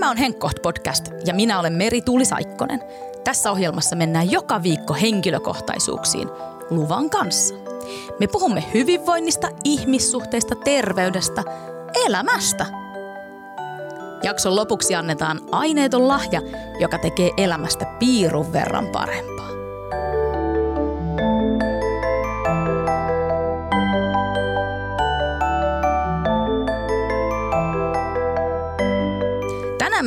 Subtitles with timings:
[0.00, 2.80] Tämä on Henkkoht podcast ja minä olen Meri Tuuli Saikkonen.
[3.24, 6.28] Tässä ohjelmassa mennään joka viikko henkilökohtaisuuksiin
[6.70, 7.54] luvan kanssa.
[8.20, 11.42] Me puhumme hyvinvoinnista, ihmissuhteista, terveydestä,
[12.06, 12.66] elämästä.
[14.22, 16.42] Jakson lopuksi annetaan aineeton lahja,
[16.78, 19.39] joka tekee elämästä piirun verran parempaa.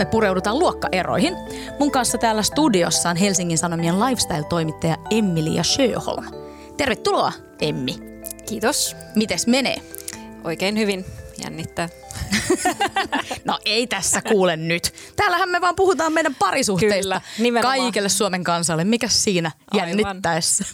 [0.03, 1.33] Me pureudutaan luokkaeroihin.
[1.79, 6.25] Mun kanssa täällä studiossa on Helsingin Sanomien lifestyle-toimittaja Emilia Sjöholm.
[6.77, 7.99] Tervetuloa, Emmi.
[8.49, 8.95] Kiitos.
[9.15, 9.75] Mites menee?
[10.43, 11.05] Oikein hyvin.
[11.43, 11.89] Jännittää.
[13.45, 14.93] No ei tässä kuule nyt.
[15.15, 17.79] Täällähän me vaan puhutaan meidän parisuhteista Kyllä, nimenomaan.
[17.79, 18.83] kaikille Suomen kansalle.
[18.83, 20.65] Mikä siinä jännittäessä?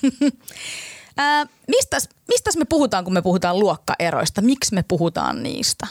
[1.17, 4.41] Ää, mistäs, mistäs me puhutaan, kun me puhutaan luokkaeroista?
[4.41, 5.87] Miksi me puhutaan niistä?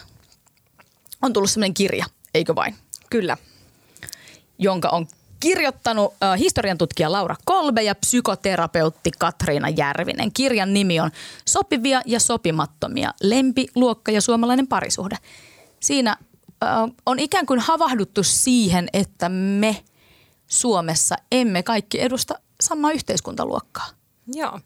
[1.23, 2.77] On tullut sellainen kirja, eikö vain?
[3.11, 3.37] Kyllä.
[4.59, 5.07] jonka on
[5.41, 10.33] kirjoittanut äh, historian tutkija Laura Kolbe ja psykoterapeutti Katriina Järvinen.
[10.33, 11.11] Kirjan nimi on
[11.45, 15.17] Sopivia ja sopimattomia, lempi, luokka ja suomalainen parisuhde.
[15.81, 16.11] Siinä
[16.63, 16.71] äh,
[17.07, 19.85] on ikään kuin havahduttu siihen, että me
[20.47, 23.87] Suomessa emme kaikki edusta samaa yhteiskuntaluokkaa.
[24.35, 24.61] Joo.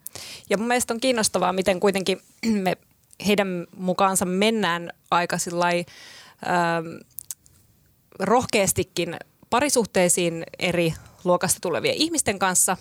[0.50, 2.76] Ja mun mielestä on kiinnostavaa, miten kuitenkin me
[3.26, 5.84] heidän mukaansa mennään aika sillai,
[6.46, 6.86] ähm,
[8.20, 9.16] rohkeastikin
[9.50, 12.76] parisuhteisiin eri luokasta tulevien ihmisten kanssa,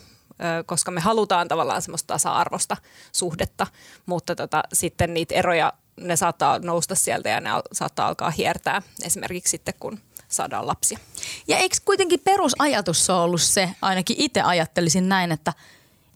[0.66, 2.78] koska me halutaan tavallaan semmoista tasa-arvosta
[3.12, 3.68] suhdetta,
[4.06, 9.52] mutta tota, sitten niitä eroja, ne saattaa nousta sieltä ja ne saattaa alkaa hiertää esimerkiksi
[9.52, 11.00] sitten, kun saadaan lapsia.
[11.48, 15.54] Ja eikö kuitenkin perusajatus ole ollut se, ainakin itse ajattelisin näin, että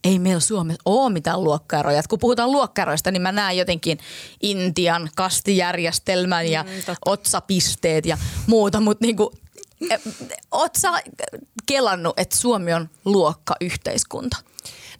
[0.04, 1.98] ei meillä Suomessa ole mitään luokkaeroja.
[1.98, 3.98] Et kun puhutaan luokkaeroista, niin mä näen jotenkin
[4.42, 6.96] Intian kastijärjestelmän ja Mm, totta.
[7.06, 9.32] otsapisteet ja muuta, mutta niinku,
[10.50, 10.88] oot sä
[11.66, 14.36] kelannut, että Suomi on luokkayhteiskunta?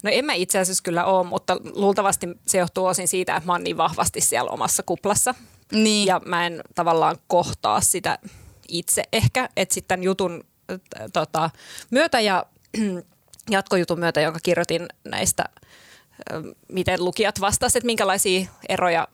[0.03, 3.53] No en mä itse asiassa kyllä ole, mutta luultavasti se johtuu osin siitä, että mä
[3.53, 5.35] oon niin vahvasti siellä omassa kuplassa.
[5.71, 6.07] Niin.
[6.07, 8.19] Ja mä en tavallaan kohtaa sitä
[8.67, 10.79] itse ehkä, että sitten jutun äh,
[11.13, 11.49] tota,
[11.89, 12.45] myötä ja
[13.49, 15.43] jatkojutun myötä, jonka kirjoitin näistä,
[16.71, 19.07] miten lukijat vastasivat, että minkälaisia eroja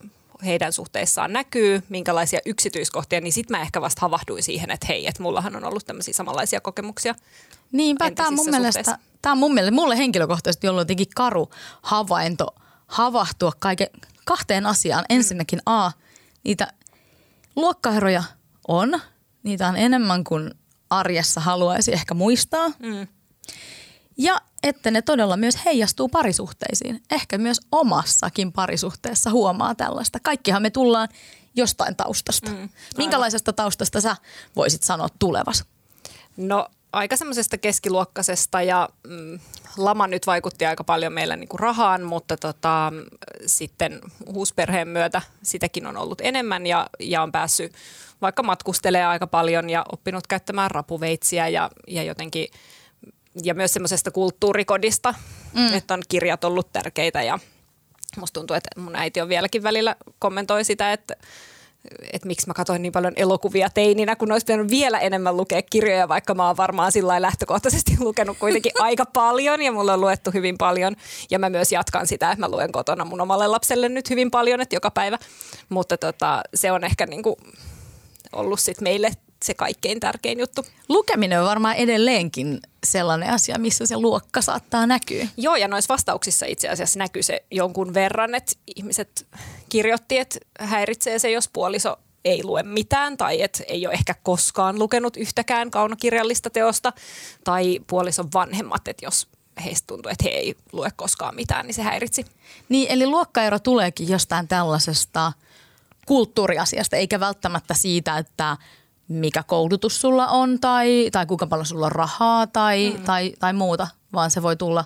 [0.46, 5.24] heidän suhteissaan näkyy, minkälaisia yksityiskohtia, niin sitten mä ehkä vasta havahduin siihen, että hei, että
[5.24, 7.16] mullahan on ollut tämmöisiä samanlaisia kokemuksia.
[7.72, 9.20] Niinpä, tämä on mun entisissä mielestä, suhteissa.
[9.22, 11.50] tämä on mun mielestä, mulle henkilökohtaisesti ollut jotenkin karu
[11.82, 12.56] havainto
[12.88, 13.88] havahtua kaiken,
[14.26, 15.06] kahteen asiaan.
[15.10, 15.92] Ensinnäkin A,
[16.44, 16.74] niitä
[17.56, 18.24] luokkaeroja
[18.68, 19.02] on,
[19.44, 20.52] niitä on enemmän kuin
[20.90, 22.70] arjessa haluaisi ehkä muistaa.
[22.80, 23.08] Mm.
[24.18, 27.04] Ja että ne todella myös heijastuu parisuhteisiin.
[27.12, 30.20] Ehkä myös omassakin parisuhteessa huomaa tällaista.
[30.20, 31.10] Kaikkihan me tullaan
[31.56, 32.50] jostain taustasta.
[32.50, 32.70] Mm, aivan.
[32.98, 34.16] Minkälaisesta taustasta sä
[34.56, 35.66] voisit sanoa tulevas?
[36.38, 39.40] No aika semmoisesta keskiluokkaisesta ja mm,
[39.78, 42.94] lama nyt vaikutti aika paljon meillä niinku rahaan, mutta tota,
[43.46, 47.74] sitten uusperheen myötä sitäkin on ollut enemmän ja, ja on päässyt
[48.22, 52.48] vaikka matkustelemaan aika paljon ja oppinut käyttämään rapuveitsiä ja, ja jotenkin
[53.44, 55.14] ja myös semmoisesta kulttuurikodista,
[55.54, 55.74] mm.
[55.74, 57.40] että on kirjat ollut tärkeitä ja
[58.18, 61.16] musta tuntuu, että mun äiti on vieläkin välillä kommentoi sitä, että
[62.14, 66.08] että miksi mä katsoin niin paljon elokuvia teininä, kun olisi pitänyt vielä enemmän lukea kirjoja,
[66.08, 70.58] vaikka mä oon varmaan sillä lähtökohtaisesti lukenut kuitenkin aika paljon ja mulla on luettu hyvin
[70.58, 70.96] paljon.
[71.32, 74.62] Ja mä myös jatkan sitä, että mä luen kotona mun omalle lapselle nyt hyvin paljon,
[74.62, 75.18] että joka päivä.
[75.70, 77.38] Mutta tota, se on ehkä niinku
[78.34, 79.12] ollut sit meille
[79.44, 80.66] se kaikkein tärkein juttu.
[80.90, 85.28] Lukeminen on varmaan edelleenkin sellainen asia, missä se luokka saattaa näkyä.
[85.38, 89.28] Joo, ja noissa vastauksissa itse asiassa näkyy se jonkun verran, että ihmiset
[89.70, 94.80] kirjoitti, että häiritsee se, jos puoliso ei lue mitään tai että ei ole ehkä koskaan
[94.80, 96.94] lukenut yhtäkään kaunokirjallista teosta
[97.44, 99.28] tai puolison vanhemmat, että jos
[99.64, 102.26] heistä tuntuu, että he ei lue koskaan mitään, niin se häiritsi.
[102.70, 105.34] Niin, eli luokkaero tuleekin jostain tällaisesta
[106.06, 108.58] kulttuuriasiasta, eikä välttämättä siitä, että
[109.08, 113.04] mikä koulutus sulla on tai, tai kuinka paljon sulla on rahaa tai, mm.
[113.04, 114.86] tai, tai muuta, vaan se voi tulla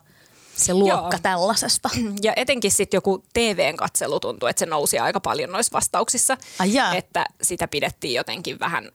[0.55, 1.19] se luokka Joo.
[1.21, 1.89] tällaisesta.
[2.21, 6.37] Ja etenkin sitten joku TVn katselu tuntuu, että se nousi aika paljon noissa vastauksissa.
[6.59, 6.95] Ai jaa.
[6.95, 8.91] että sitä pidettiin jotenkin vähän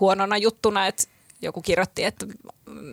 [0.00, 1.04] huonona juttuna, että
[1.42, 2.26] joku kirjoitti, että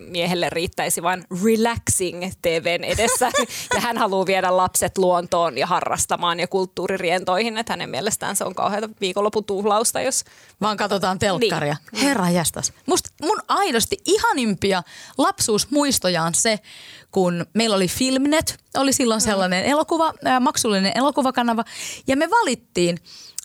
[0.08, 3.30] miehelle riittäisi vain relaxing TVn edessä
[3.74, 8.54] ja hän haluaa viedä lapset luontoon ja harrastamaan ja kulttuuririentoihin, että hänen mielestään se on
[8.54, 10.24] kauheata viikonlopun tuhlausta, jos
[10.60, 11.76] Vaan katsotaan telkkaria.
[11.92, 12.02] Niin.
[12.02, 12.72] Herra jästäs.
[12.86, 14.82] Musta mun aidosti ihanimpia
[15.18, 16.58] lapsuusmuistoja on se,
[17.10, 21.64] kun meillä oli Filmnet, oli silloin sellainen elokuva, ää, maksullinen elokuvakanava,
[22.06, 22.98] ja me valittiin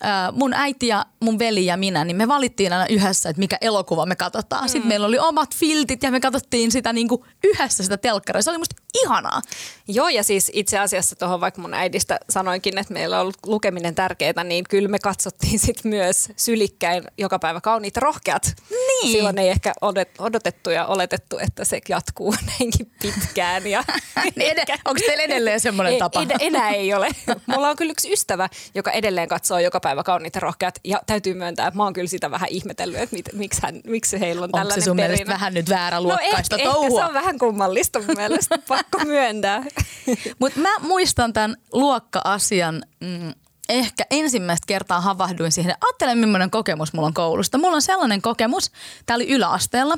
[0.05, 3.57] äh, mun äiti ja mun veli ja minä, niin me valittiin aina yhdessä, että mikä
[3.61, 4.63] elokuva me katsotaan.
[4.63, 4.67] Mm.
[4.67, 8.41] Sitten meillä oli omat filtit ja me katsottiin sitä niin kuin yhdessä sitä telkkaria.
[8.41, 9.41] Se oli musta ihanaa.
[9.87, 13.95] Joo, ja siis itse asiassa tuohon vaikka mun äidistä sanoinkin, että meillä on ollut lukeminen
[13.95, 18.55] tärkeää, niin kyllä me katsottiin sit myös sylikkäin joka päivä kauniit rohkeat.
[18.69, 19.11] Niin.
[19.11, 19.73] Silloin ei ehkä
[20.19, 23.67] odotettu ja oletettu, että se jatkuu näinkin pitkään.
[23.67, 23.83] Ja
[24.35, 26.21] niin ed- onko teillä edelleen semmoinen tapa?
[26.21, 27.07] Ed- enää ei ole.
[27.45, 30.79] Mulla on kyllä yksi ystävä, joka edelleen katsoo joka päivä kauniit rohkeat.
[30.83, 34.19] Ja täytyy myöntää, että mä oon kyllä sitä vähän ihmetellyt, että mit, miksi, hän, miksi
[34.19, 36.87] heillä on Onko tällainen se sun mielestä vähän nyt väärä luokkaista no, ehkä, touhua?
[36.87, 39.63] ehkä se on vähän kummallista mun mielestä, pakko myöntää.
[40.39, 43.33] Mutta mä muistan tämän luokka-asian mm,
[43.69, 45.75] ehkä ensimmäistä kertaa havahduin siihen.
[45.81, 47.57] Ajattelen, millainen kokemus mulla on koulusta.
[47.57, 48.71] Mulla on sellainen kokemus,
[49.05, 49.97] tämä oli yläasteella,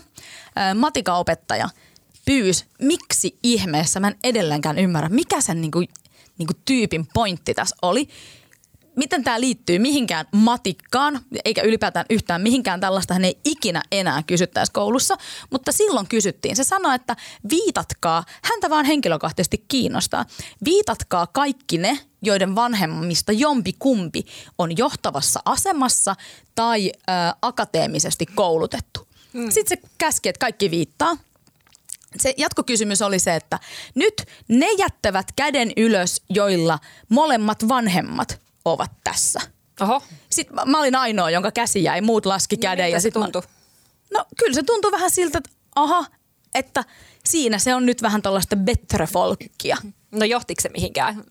[0.75, 1.69] matikaopettaja
[2.25, 5.83] pyys, miksi ihmeessä, mä en edelleenkään ymmärrä, mikä sen niinku,
[6.37, 8.07] niinku tyypin pointti tässä oli.
[8.95, 14.71] Miten tämä liittyy mihinkään matikkaan, eikä ylipäätään yhtään mihinkään tällaista hän ei ikinä enää kysyttäisi
[14.71, 15.17] koulussa,
[15.49, 16.55] mutta silloin kysyttiin.
[16.55, 17.15] Se sanoi, että
[17.49, 20.25] viitatkaa, häntä vaan henkilökohtaisesti kiinnostaa,
[20.65, 24.25] viitatkaa kaikki ne, joiden vanhemmista jompi kumpi
[24.57, 26.15] on johtavassa asemassa
[26.55, 27.11] tai ö,
[27.41, 29.07] akateemisesti koulutettu.
[29.33, 29.51] Mm.
[29.51, 31.17] Sitten se käski, että kaikki viittaa
[32.17, 33.59] se jatkokysymys oli se, että
[33.95, 34.13] nyt
[34.47, 36.79] ne jättävät käden ylös, joilla
[37.09, 39.39] molemmat vanhemmat ovat tässä.
[39.81, 40.01] Oho.
[40.29, 42.85] Sitten mä, mä olin ainoa, jonka käsi jäi, muut laski käden.
[42.85, 43.41] Miltä ja se sit mä- tuntui?
[44.13, 46.05] no kyllä se tuntui vähän siltä, että aha,
[46.55, 46.83] että
[47.25, 49.77] siinä se on nyt vähän tuollaista better folkia.
[50.11, 51.23] No johtiko se mihinkään?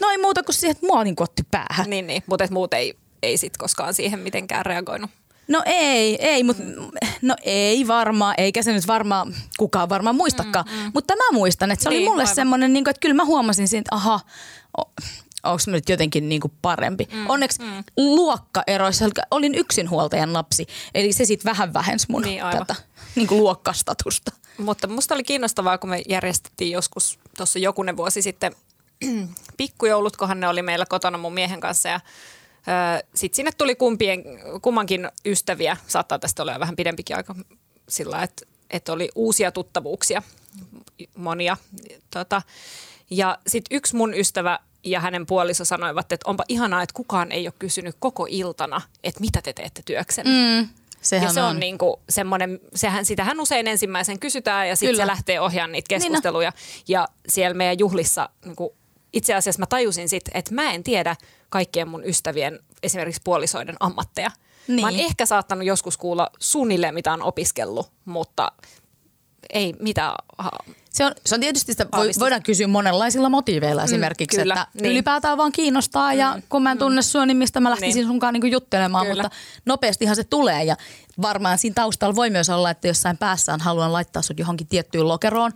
[0.00, 1.90] No ei muuta kuin siihen, että mua niin otti päähän.
[1.90, 2.22] Niin, niin.
[2.26, 5.10] mutta muut ei, ei sit koskaan siihen mitenkään reagoinut.
[5.48, 6.62] No ei, ei, mutta
[7.22, 10.64] no ei varmaan, eikä se nyt varmaan kukaan varmaan muistakaan.
[10.70, 10.90] Mm, mm.
[10.94, 12.34] Mutta mä muistan, että se oli Niin, mulle aivan.
[12.34, 14.20] semmoinen, niin että kyllä mä huomasin siitä, että aha,
[15.48, 17.08] onko mä nyt jotenkin niin kuin parempi.
[17.12, 17.84] Mm, Onneksi mm.
[17.96, 22.66] luokkaeroissa olin yksinhuoltajan lapsi, eli se sitten vähän vähensi mun Niin, aivan.
[22.66, 22.82] tätä
[23.14, 24.32] niin kuin luokkastatusta.
[24.58, 28.52] Mutta musta oli kiinnostavaa, kun me järjestettiin joskus tuossa jokunen vuosi sitten
[29.56, 32.00] pikkujoulutkohan ne oli meillä kotona mun miehen kanssa ja
[33.14, 34.22] sitten sinne tuli kumpien,
[34.62, 37.34] kummankin ystäviä, saattaa tästä olla vähän pidempikin aika
[37.88, 40.22] sillä, että, että oli uusia tuttavuuksia,
[41.16, 41.56] monia.
[42.10, 42.42] Tota,
[43.10, 47.46] ja sitten yksi mun ystävä ja hänen puoliso sanoivat, että onpa ihanaa, että kukaan ei
[47.46, 50.60] ole kysynyt koko iltana, että mitä te teette työksenne.
[50.60, 50.68] Mm,
[51.00, 55.40] sehän Ja se on, niinku semmoinen, sehän, sitähän usein ensimmäisen kysytään ja sitten se lähtee
[55.40, 56.52] ohjaamaan niitä Niin keskusteluja.
[56.88, 58.74] ja siellä meidän juhlissa niinku,
[59.12, 61.16] itse asiassa mä tajusin sitten, että mä en tiedä
[61.48, 64.30] kaikkien mun ystävien esimerkiksi puolisoiden ammatteja.
[64.68, 64.80] Niin.
[64.80, 68.52] Mä oon ehkä saattanut joskus kuulla suunnilleen mitä on opiskellut, mutta
[69.50, 70.14] ei mitään.
[70.90, 74.92] Se on, se on tietysti sitä, voi, voidaan kysyä monenlaisilla motiiveilla esimerkiksi, kyllä, että niin.
[74.92, 78.06] ylipäätään vaan kiinnostaa ja kun mä en tunne sua, niin mistä mä lähtisin Niin.
[78.06, 79.22] sunkaan niinku juttelemaan, Kyllä.
[79.22, 80.76] mutta nopeastihan se tulee ja
[81.22, 85.52] varmaan siinä taustalla voi myös olla, että jossain päässään haluan laittaa sut johonkin tiettyyn lokeroon,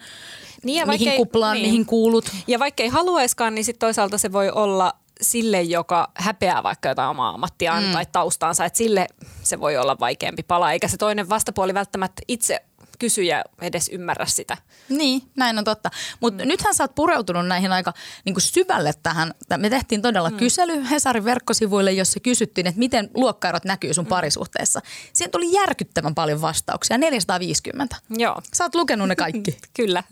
[0.63, 1.67] Niin ja mihin kuplaan, niin.
[1.67, 2.31] mihin kuulut.
[2.47, 7.09] Ja vaikka ei haluaiskaan, niin sitten toisaalta se voi olla sille, joka häpeää vaikka jotain
[7.09, 7.93] omaa ammattiaan mm.
[7.93, 9.07] tai taustaansa, että sille
[9.43, 12.61] se voi olla vaikeampi pala, eikä se toinen vastapuoli välttämättä itse
[13.01, 14.57] kysyjä edes ymmärrä sitä.
[14.89, 15.91] Niin, näin on totta.
[16.21, 16.49] Mutta mm.
[16.49, 17.93] nythän sä oot pureutunut näihin aika
[18.25, 19.35] niin kuin syvälle tähän.
[19.57, 20.37] Me tehtiin todella mm.
[20.37, 24.81] kysely Hesarin verkkosivuille, jossa kysyttiin, että miten luokkaerot näkyy sun parisuhteessa.
[25.13, 27.97] Siihen tuli järkyttävän paljon vastauksia, 450.
[28.11, 29.59] Joo, Sä oot lukenut ne kaikki.
[29.77, 30.03] kyllä.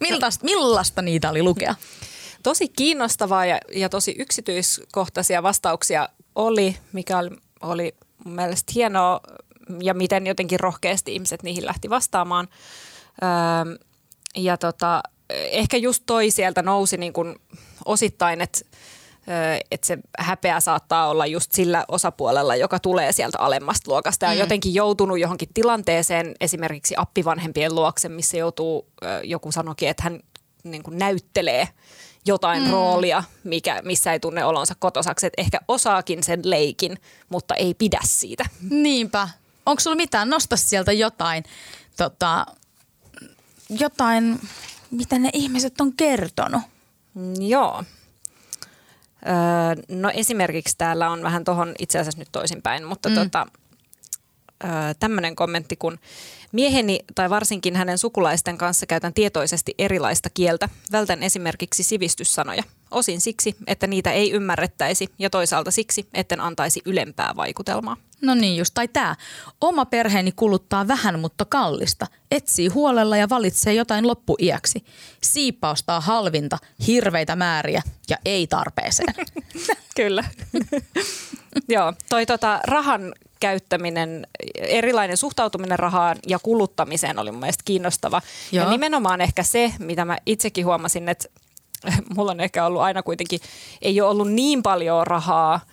[0.00, 1.74] Millaista, millaista niitä oli lukea?
[2.42, 9.20] Tosi kiinnostavaa ja, ja tosi yksityiskohtaisia vastauksia oli, mikä oli, oli mun mielestä hienoa
[9.82, 12.48] ja miten jotenkin rohkeasti ihmiset niihin lähti vastaamaan.
[13.22, 13.86] Öö,
[14.36, 17.36] ja tota, ehkä just toi sieltä nousi niin kuin
[17.84, 18.60] osittain, että
[19.70, 24.38] että se häpeä saattaa olla just sillä osapuolella, joka tulee sieltä alemmasta luokasta ja on
[24.38, 28.86] jotenkin joutunut johonkin tilanteeseen, esimerkiksi appivanhempien luokse, missä joutuu,
[29.24, 30.20] joku sanokin, että hän
[30.64, 31.68] niin kuin näyttelee
[32.26, 32.70] jotain mm.
[32.70, 35.26] roolia, mikä, missä ei tunne olonsa kotosaksi.
[35.26, 38.44] Että ehkä osaakin sen leikin, mutta ei pidä siitä.
[38.70, 39.28] Niinpä.
[39.66, 40.30] Onko sulla mitään?
[40.30, 41.44] Nosta sieltä jotain,
[41.96, 42.46] tota,
[43.70, 44.40] jotain,
[44.90, 46.62] mitä ne ihmiset on kertonut.
[47.14, 47.84] Mm, Joo.
[49.26, 53.14] Öö, no esimerkiksi täällä on vähän tuohon itse asiassa nyt toisinpäin, mutta mm.
[53.14, 53.46] tota,
[54.64, 54.70] öö,
[55.00, 55.98] tämmöinen kommentti, kun
[56.52, 60.68] mieheni tai varsinkin hänen sukulaisten kanssa käytän tietoisesti erilaista kieltä.
[60.92, 62.62] Vältän esimerkiksi sivistyssanoja.
[62.90, 67.96] Osin siksi, että niitä ei ymmärrettäisi ja toisaalta siksi, etten antaisi ylempää vaikutelmaa.
[68.22, 69.16] No niin just, tai tämä.
[69.60, 72.06] Oma perheeni kuluttaa vähän, mutta kallista.
[72.30, 74.84] Etsii huolella ja valitsee jotain loppuiäksi.
[75.22, 79.14] Siipaustaa halvinta, hirveitä määriä ja ei tarpeeseen.
[79.96, 80.24] Kyllä.
[81.68, 88.22] Joo, toi tota, rahan käyttäminen, erilainen suhtautuminen rahaan ja kuluttamiseen oli mun mielestä kiinnostava.
[88.52, 88.64] Joo.
[88.64, 91.28] Ja nimenomaan ehkä se, mitä mä itsekin huomasin, että
[92.16, 93.40] mulla on ehkä ollut aina kuitenkin,
[93.82, 95.60] ei ole ollut niin paljon rahaa–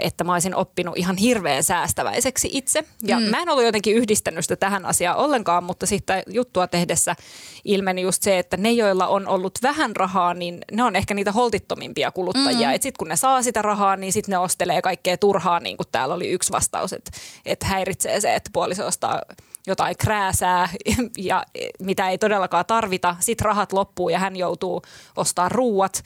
[0.00, 2.84] että mä olisin oppinut ihan hirveän säästäväiseksi itse.
[3.02, 3.26] Ja mm.
[3.26, 7.16] mä en ollut jotenkin yhdistänyt sitä tähän asiaan ollenkaan, mutta sitten juttua tehdessä
[7.64, 11.32] ilmeni just se, että ne, joilla on ollut vähän rahaa, niin ne on ehkä niitä
[11.32, 12.68] holtittomimpia kuluttajia.
[12.68, 12.74] Mm.
[12.74, 16.14] Sitten kun ne saa sitä rahaa, niin sitten ne ostelee kaikkea turhaa, niin kuin täällä
[16.14, 17.10] oli yksi vastaus, että,
[17.46, 19.22] että häiritsee se, että puoliso ostaa
[19.66, 20.68] jotain krääsää,
[21.18, 21.44] ja
[21.80, 23.16] mitä ei todellakaan tarvita.
[23.20, 24.82] Sitten rahat loppuu ja hän joutuu
[25.16, 26.02] ostamaan ruuat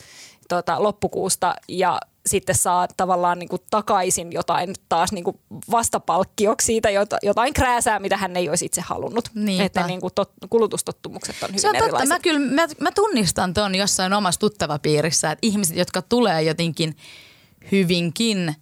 [0.48, 5.40] tota, loppukuusta ja sitten saa tavallaan niin kuin takaisin jotain taas niin kuin
[5.70, 6.88] vastapalkkioksi siitä
[7.22, 9.28] jotain krääsää, mitä hän ei olisi itse halunnut.
[9.34, 9.64] Niinpä.
[9.64, 11.98] Että niin kuin tot, kulutustottumukset on hyvin Se on erilaiset.
[11.98, 12.14] totta.
[12.14, 16.96] Mä, kyllä, mä, mä tunnistan tuon jossain omassa tuttavapiirissä, että ihmiset, jotka tulee jotenkin
[17.72, 18.54] hyvinkin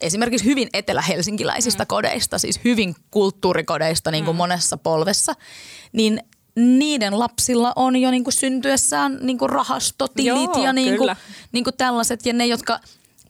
[0.00, 1.88] esimerkiksi hyvin etelä-helsinkiläisistä mm.
[1.88, 4.38] kodeista, siis hyvin kulttuurikodeista niin kuin mm.
[4.38, 5.32] monessa polvessa,
[5.92, 6.20] niin
[6.56, 11.16] niiden lapsilla on jo niin kuin syntyessään niin kuin rahastotilit Joo, ja niin kuin,
[11.52, 12.26] niin kuin tällaiset.
[12.26, 12.80] Ja ne, jotka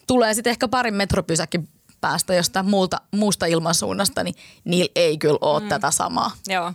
[0.07, 1.69] tulee sitten ehkä parin metropysäkin
[2.01, 4.35] päästä jostain muulta, muusta ilmansuunnasta, niin
[4.65, 5.69] niillä ei kyllä ole mm.
[5.69, 6.31] tätä samaa.
[6.47, 6.73] Joo.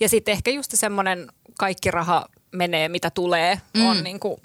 [0.00, 1.26] Ja sitten ehkä just semmoinen
[1.58, 3.86] kaikki raha menee, mitä tulee, mm.
[3.86, 4.40] on niin kuin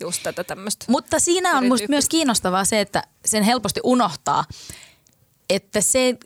[0.00, 0.86] just tätä tämmöistä.
[0.88, 4.44] Mutta siinä on musta myös kiinnostavaa se, että sen helposti unohtaa,
[5.50, 6.16] että se,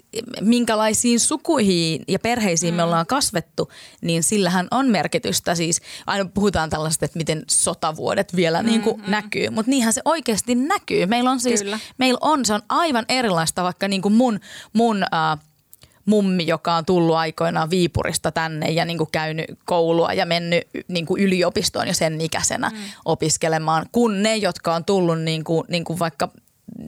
[0.41, 2.77] minkälaisiin sukuihin ja perheisiin mm.
[2.77, 5.55] me ollaan kasvettu, niin sillähän on merkitystä.
[5.55, 9.11] Siis aina puhutaan tällaista, että miten sotavuodet vielä mm, niin kuin mm.
[9.11, 11.07] näkyy, mutta niinhän se oikeasti näkyy.
[11.07, 11.79] Meillä on siis, Kyllä.
[11.99, 14.41] meillä on, se on aivan erilaista vaikka niin kuin mun,
[14.73, 15.39] mun äh,
[16.07, 21.07] mummi, joka on tullut aikoinaan Viipurista tänne ja niin kuin käynyt koulua ja mennyt niin
[21.07, 22.77] kuin yliopistoon jo sen ikäisenä mm.
[23.05, 26.29] opiskelemaan, kun ne, jotka on tullut niin kuin, niin kuin vaikka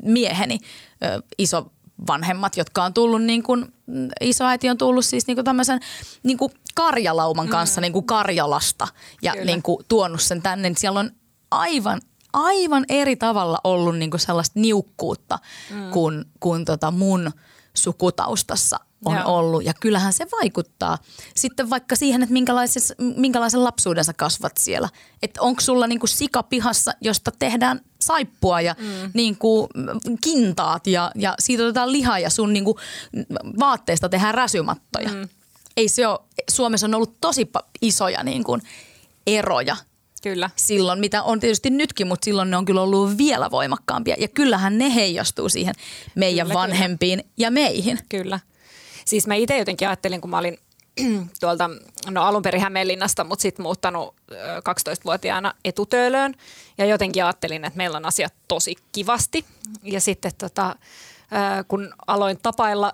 [0.02, 0.58] mieheni
[1.04, 1.72] ö, iso
[2.06, 3.72] vanhemmat, jotka on tullut niin kuin,
[4.20, 5.80] isoäiti on tullut siis niin kuin tämmöisen
[6.22, 7.82] niin kuin karjalauman kanssa mm.
[7.82, 8.88] niin kuin Karjalasta
[9.22, 10.68] ja niin kuin tuonut sen tänne.
[10.68, 11.10] Niin siellä on
[11.50, 12.00] aivan,
[12.32, 15.38] aivan eri tavalla ollut niin kuin sellaista niukkuutta
[15.70, 15.90] mm.
[15.90, 17.30] kuin, kuin tota mun
[17.74, 19.38] sukutaustassa on Joo.
[19.38, 19.64] ollut.
[19.64, 20.98] Ja kyllähän se vaikuttaa
[21.36, 22.32] sitten vaikka siihen, että
[23.16, 24.88] minkälaisen lapsuudensa kasvat siellä.
[25.22, 29.10] Että onko sulla niinku sika pihassa, josta tehdään saippua ja mm.
[29.14, 29.68] niinku
[30.20, 32.78] kintaat ja, ja siitä otetaan lihaa ja sun niinku
[33.60, 35.08] vaatteista tehdään räsymattoja.
[35.08, 35.28] Mm.
[35.76, 36.18] Ei se ole,
[36.50, 37.50] Suomessa on ollut tosi
[37.82, 38.58] isoja niinku
[39.26, 39.76] eroja
[40.22, 40.50] Kyllä.
[40.56, 44.16] silloin, mitä on tietysti nytkin, mutta silloin ne on kyllä ollut vielä voimakkaampia.
[44.18, 45.74] Ja kyllähän ne heijastuu siihen
[46.14, 47.32] meidän kyllä, vanhempiin kyllä.
[47.36, 47.98] ja meihin.
[48.08, 48.40] Kyllä.
[49.06, 50.58] Siis mä itse jotenkin ajattelin, kun mä olin
[51.40, 51.70] tuolta,
[52.10, 54.14] no alun perin Hämeenlinnasta, mutta sitten muuttanut
[54.58, 56.34] 12-vuotiaana etutöölöön.
[56.78, 59.44] Ja jotenkin ajattelin, että meillä on asiat tosi kivasti.
[59.82, 60.76] Ja sitten tota,
[61.68, 62.92] kun aloin tapailla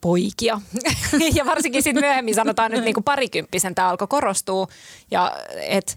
[0.00, 0.60] poikia.
[1.36, 4.66] ja varsinkin sitten myöhemmin sanotaan nyt niin kuin parikymppisen tämä alkoi korostua.
[5.10, 5.92] Ja että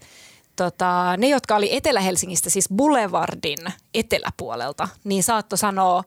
[0.57, 3.59] tota, ne, jotka oli Etelä-Helsingistä, siis Boulevardin
[3.93, 6.03] eteläpuolelta, niin saatto sanoa,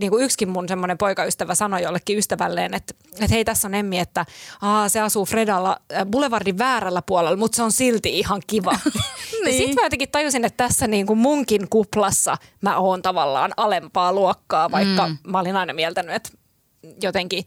[0.00, 3.98] niin kuin yksikin mun semmoinen poikaystävä sanoi jollekin ystävälleen, että, että hei tässä on Emmi,
[3.98, 4.26] että
[4.60, 8.72] Aa, se asuu Fredalla äh, Boulevardin väärällä puolella, mutta se on silti ihan kiva.
[8.84, 9.46] niin.
[9.46, 14.12] Ja sitten mä jotenkin tajusin, että tässä niin kuin munkin kuplassa mä oon tavallaan alempaa
[14.12, 15.18] luokkaa, vaikka mm.
[15.26, 16.30] mä olin aina mieltänyt, että
[17.02, 17.44] jotenkin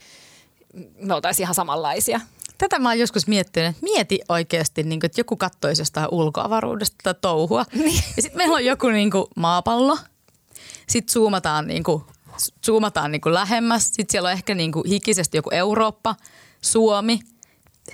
[1.01, 2.19] me oltaisiin ihan samanlaisia.
[2.57, 6.95] Tätä mä oon joskus miettinyt, että mieti oikeasti, niin kuin, että joku kattoisi jostain ulkoavaruudesta
[7.03, 7.65] tätä touhua.
[7.73, 8.03] Niin.
[8.15, 9.97] Ja sitten meillä on joku niin kuin, maapallo,
[10.87, 12.03] sitten zoomataan, niin kuin,
[12.65, 16.15] zoomataan niin kuin lähemmäs, sitten siellä on ehkä niin kuin, hikisesti joku Eurooppa,
[16.61, 17.19] Suomi,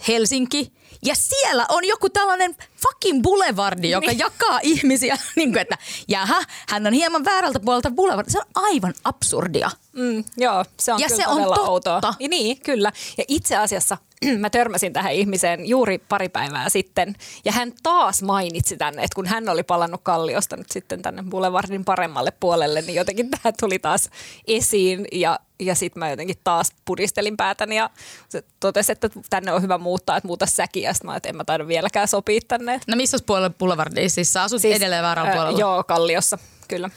[0.08, 0.72] Helsinki–
[1.05, 4.20] ja siellä on joku tällainen fucking boulevardi, joka niin.
[4.20, 5.77] jakaa ihmisiä, niin kuin, että
[6.08, 8.32] jaha, hän on hieman väärältä puolelta boulevardi.
[8.32, 9.72] Se on aivan absurdia.
[9.93, 11.62] Mm, joo, se on ja kyllä se on totta.
[11.62, 12.13] outoa.
[12.20, 12.91] Ja niin, kyllä.
[13.17, 13.98] Ja itse asiassa
[14.39, 17.15] mä törmäsin tähän ihmiseen juuri pari päivää sitten.
[17.46, 21.86] Ja hän taas mainitsi tänne, että kun hän oli palannut Kalliosta nyt sitten tänne Boulevardin
[21.86, 24.10] paremmalle puolelle, niin jotenkin tämä tuli taas
[24.48, 25.08] esiin.
[25.12, 27.89] Ja, ja sitten mä jotenkin taas pudistelin päätäni ja
[28.30, 30.84] se totesi, että tänne on hyvä muuttaa, että muuta säkin.
[30.84, 32.80] Ja sitten mä että en mä taida vieläkään sopia tänne.
[32.88, 34.10] No missä puolella Boulevardia?
[34.10, 35.60] Siis sä asut siis, edelleen väärällä puolella?
[35.60, 36.38] Joo, Kalliossa,
[36.68, 36.89] kyllä.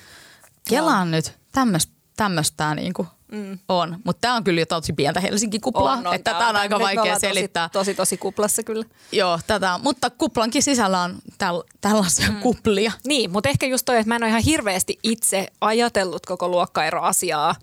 [0.68, 3.59] Kelaan nyt tämmöistä tämmöistä niinku mm.
[3.68, 3.99] on.
[4.04, 5.92] Mutta tämä on kyllä jo tosi pientä Helsinki-kuplaa.
[5.92, 7.68] On, on, että tätä on, on aika vaikea selittää.
[7.68, 8.85] Tosi, tosi, tosi kuplassa kyllä.
[9.12, 12.40] Joo, tätä, mutta kuplankin sisällä on täl, tällaisia mm.
[12.40, 12.92] kuplia.
[13.04, 17.54] Niin, mutta ehkä just toi, että mä en ole ihan hirveästi itse ajatellut koko luokkaeroasiaa,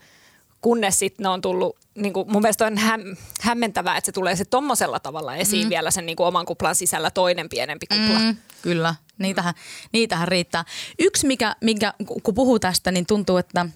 [0.62, 3.02] kunnes sitten ne on tullut, niin kuin, mun mielestä on häm,
[3.42, 5.70] hämmentävää, että se tulee se tommosella tavalla esiin mm.
[5.70, 8.20] vielä sen niin kuin oman kuplan sisällä toinen pienempi kupla.
[8.20, 9.54] Mm, kyllä, niitähän,
[9.92, 10.66] niitähän riittää.
[11.00, 11.94] Yksi, mikä, mikä
[12.24, 13.66] kun puhuu tästä, niin tuntuu, että–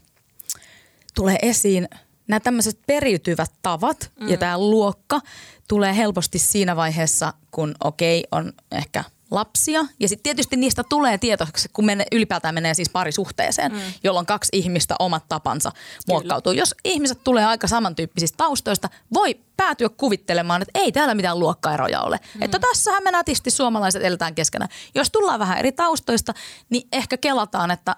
[1.17, 1.87] tulee esiin
[2.27, 4.29] nämä tämmöiset periytyvät tavat mm.
[4.29, 5.21] ja tämä luokka
[5.67, 9.85] tulee helposti siinä vaiheessa, kun okei okay, on ehkä lapsia.
[9.99, 13.79] Ja sitten tietysti niistä tulee tietoiseksi, kun mene, ylipäätään menee siis parisuhteeseen, mm.
[14.03, 15.71] jolloin kaksi ihmistä omat tapansa
[16.07, 16.51] muokkautuu.
[16.51, 16.61] Kyllä.
[16.61, 22.19] Jos ihmiset tulee aika samantyyppisistä taustoista, voi päätyä kuvittelemaan, että ei täällä mitään luokkaeroja ole.
[22.35, 22.41] Mm.
[22.41, 24.69] Että tässähän me nätisti suomalaiset eletään keskenään.
[24.95, 26.33] Jos tullaan vähän eri taustoista,
[26.69, 27.95] niin ehkä kelataan, että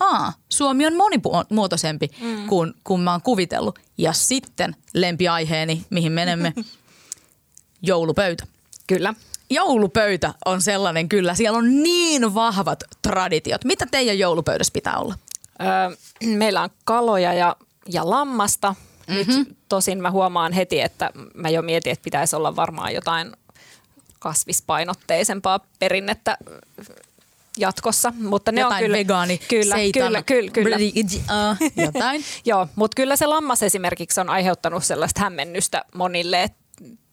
[0.00, 2.46] aa, Suomi on monimuotoisempi mm.
[2.46, 3.78] kuin, kuin mä oon kuvitellut.
[3.98, 6.52] Ja sitten lempiaiheeni, mihin menemme,
[7.82, 8.46] joulupöytä.
[8.86, 9.14] Kyllä.
[9.50, 13.64] Joulupöytä on sellainen kyllä, siellä on niin vahvat traditiot.
[13.64, 15.14] Mitä teidän joulupöydässä pitää olla?
[15.60, 15.96] Öö,
[16.38, 17.56] meillä on kaloja ja,
[17.88, 18.74] ja lammasta.
[19.08, 19.34] Mm-hmm.
[19.34, 23.32] Nyt tosin mä huomaan heti, että mä jo mietin, että pitäisi olla varmaan jotain
[24.18, 26.38] kasvispainotteisempaa perinnettä
[27.58, 28.98] jatkossa, mutta ne jotain on kyllä...
[28.98, 30.76] vegaani, kyllä, seitan, kyllä, kyllä, kyllä.
[30.76, 32.24] Uh, jotain.
[32.44, 36.64] Joo, mutta kyllä se lammas esimerkiksi on aiheuttanut sellaista hämmennystä monille, että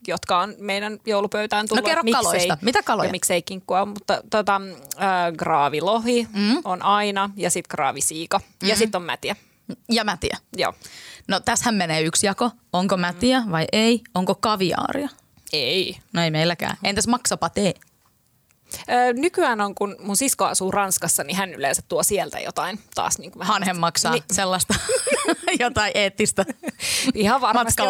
[0.07, 1.83] jotka on meidän joulupöytään tullut.
[1.83, 2.57] No kerro miksei, kaloista.
[2.61, 3.07] Mitä kaloja?
[3.07, 4.61] Ja miksei kinkkua, mutta tota,
[5.01, 6.57] äh, graavilohi mm.
[6.63, 8.69] on aina ja sitten graavisiika mm.
[8.69, 9.35] ja sitten on mätiä.
[9.89, 10.37] Ja mätiä.
[10.57, 10.73] Joo.
[11.27, 12.51] No tässähän menee yksi jako.
[12.73, 14.01] Onko mätiä vai ei?
[14.15, 15.09] Onko kaviaaria?
[15.53, 15.97] Ei.
[16.13, 16.77] No ei meilläkään.
[16.83, 17.73] Entäs maksapatee?
[19.13, 23.19] Nykyään on, kun mun sisko asuu Ranskassa, niin hän yleensä tuo sieltä jotain taas.
[23.19, 24.23] Niin kuin Hanhen maksaa niin.
[24.31, 24.73] sellaista
[25.59, 26.45] jotain eettistä
[27.15, 27.83] Ihan varmasti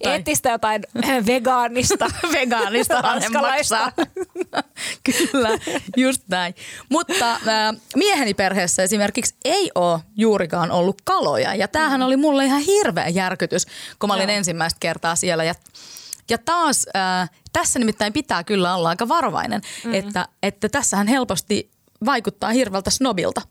[0.00, 0.82] eettistä jotain
[1.26, 2.06] vegaanista.
[2.32, 3.92] vegaanista hanhen maksaa.
[5.04, 5.50] Kyllä,
[5.96, 6.54] just näin.
[6.88, 7.40] Mutta äh,
[7.96, 11.54] mieheni perheessä esimerkiksi ei ole juurikaan ollut kaloja.
[11.54, 12.06] Ja tämähän mm.
[12.06, 13.66] oli mulle ihan hirveä järkytys,
[13.98, 14.36] kun mä olin Joo.
[14.36, 15.44] ensimmäistä kertaa siellä.
[15.44, 15.54] Ja
[16.30, 19.94] ja taas äh, tässä nimittäin pitää kyllä olla aika varovainen, mm-hmm.
[19.94, 21.70] että, että tässähän helposti
[22.04, 23.42] vaikuttaa hirveältä snobilta.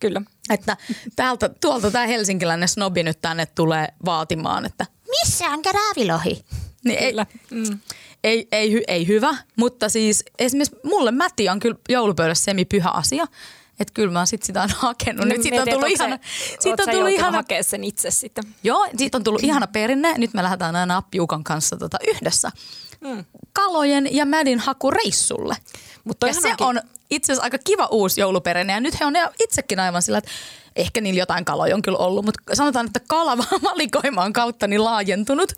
[0.00, 0.22] Kyllä.
[0.50, 0.76] Että
[1.16, 6.44] täältä, tuolta tämä helsinkiläinen snobi nyt tänne tulee vaatimaan, että missä on graavilohi?
[6.84, 7.26] Niin kyllä.
[7.52, 7.78] Ei, mm.
[8.24, 13.26] ei, ei, ei, hyvä, mutta siis esimerkiksi mulle mäti on kyllä joulupöydässä semi-pyhä asia.
[13.80, 15.26] Että kyllä mä sit sitä on hakenut.
[15.26, 16.18] Nyt siitä on tullut ihana.
[16.60, 17.36] Siitä on tullut ihana.
[17.36, 18.44] hakea sen itse sitten.
[18.64, 20.14] Joo, siitä on tullut ihana perinne.
[20.18, 22.50] Nyt me lähdetään aina Appiukan kanssa tota yhdessä
[23.00, 23.24] mm.
[23.52, 25.56] kalojen ja mädin hakureissulle.
[26.04, 26.80] Mutta ja se on
[27.10, 28.72] itse asiassa aika kiva uusi jouluperinne.
[28.72, 30.30] Ja nyt he on itsekin aivan sillä, että
[30.76, 35.52] ehkä niillä jotain kaloja on kyllä ollut, mutta sanotaan, että kalavalikoima on kautta niin laajentunut.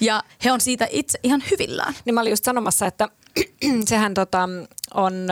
[0.00, 1.94] Ja he on siitä itse ihan hyvillään.
[2.04, 3.08] Niin mä olin just sanomassa, että
[3.88, 4.48] sehän tota,
[4.94, 5.28] on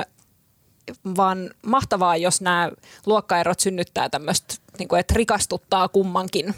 [1.16, 2.70] vaan mahtavaa, jos nämä
[3.06, 6.54] luokkaerot synnyttää tämmöistä, niin kuin, että rikastuttaa kummankin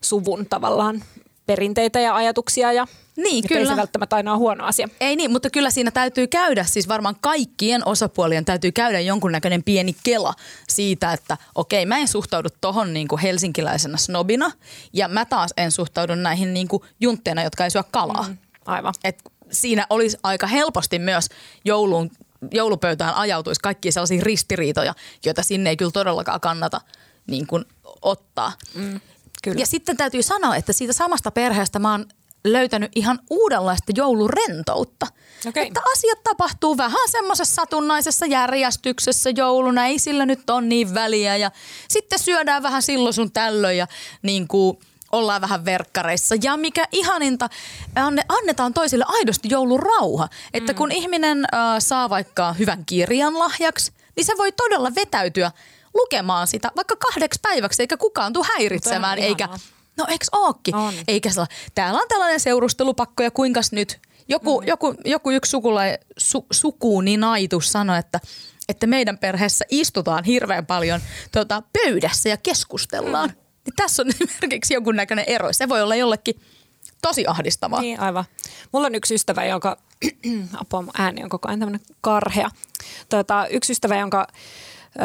[0.00, 1.02] suvun tavallaan
[1.46, 3.60] perinteitä ja ajatuksia ja niin, kyllä.
[3.60, 4.88] ei se välttämättä aina ole huono asia.
[5.00, 9.96] Ei niin, mutta kyllä siinä täytyy käydä, siis varmaan kaikkien osapuolien täytyy käydä jonkunnäköinen pieni
[10.04, 10.34] kela
[10.68, 14.50] siitä, että okei, mä en suhtaudu tohon niin kuin helsinkiläisenä snobina
[14.92, 18.28] ja mä taas en suhtaudu näihin niin kuin juntteina, jotka ei syö kalaa.
[18.28, 18.94] Mm, aivan.
[19.04, 21.28] Et siinä olisi aika helposti myös
[21.64, 22.10] joulun
[22.52, 26.80] joulupöytään ajautuisi kaikkia sellaisia ristiriitoja, joita sinne ei kyllä todellakaan kannata
[27.26, 27.64] niin kuin,
[28.02, 28.52] ottaa.
[28.74, 29.00] Mm,
[29.42, 29.60] kyllä.
[29.60, 32.06] Ja sitten täytyy sanoa, että siitä samasta perheestä mä oon
[32.44, 35.06] löytänyt ihan uudenlaista joulurentoutta.
[35.48, 35.62] Okay.
[35.62, 41.36] Että asiat tapahtuu vähän semmoisessa satunnaisessa järjestyksessä jouluna, ei sillä nyt ole niin väliä.
[41.36, 41.50] Ja
[41.88, 43.86] sitten syödään vähän silloin sun tällöin ja
[44.22, 44.78] niin kuin
[45.12, 46.34] ollaan vähän verkkareissa.
[46.42, 47.48] Ja mikä ihaninta,
[48.28, 50.28] annetaan toisille aidosti joulurauha.
[50.54, 50.76] Että mm.
[50.76, 55.50] kun ihminen äh, saa vaikka hyvän kirjan lahjaksi, niin se voi todella vetäytyä
[55.94, 59.48] lukemaan sitä vaikka kahdeksi päiväksi, eikä kukaan tule häiritsemään, eikä...
[59.96, 60.74] No eikö ookin?
[60.74, 60.94] On.
[61.08, 64.00] Eikä sillä, täällä on tällainen seurustelupakko ja kuinkas nyt?
[64.28, 64.66] Joku, mm.
[64.66, 65.80] joku, joku yksi sukula,
[66.18, 68.20] su, sukuninaitus sanoi, että
[68.68, 71.00] että meidän perheessä istutaan hirveän paljon
[71.32, 73.28] tuota, pöydässä ja keskustellaan.
[73.28, 73.47] Mm.
[73.68, 75.52] Niin tässä on esimerkiksi jonkunnäköinen ero.
[75.52, 76.40] Se voi olla jollekin
[77.02, 77.80] tosi ahdistavaa.
[77.80, 78.24] Niin, aivan.
[78.72, 79.76] Mulla on yksi ystävä, jonka,
[80.60, 82.50] apua mun ääni on koko ajan tämmöinen karhea.
[83.08, 85.00] Tota, yksi ystävä, jonka ö,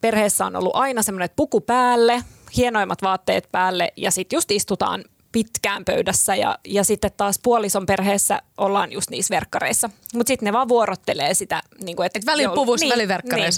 [0.00, 2.24] perheessä on ollut aina semmoinen puku päälle,
[2.56, 8.42] hienoimmat vaatteet päälle ja sitten just istutaan pitkään pöydässä ja, ja sitten taas puolison perheessä
[8.58, 9.90] ollaan just niissä verkkareissa.
[10.14, 11.62] Mutta sitten ne vaan vuorottelee sitä.
[11.84, 12.92] Niin kuin, että Et välillä puvussa, niin.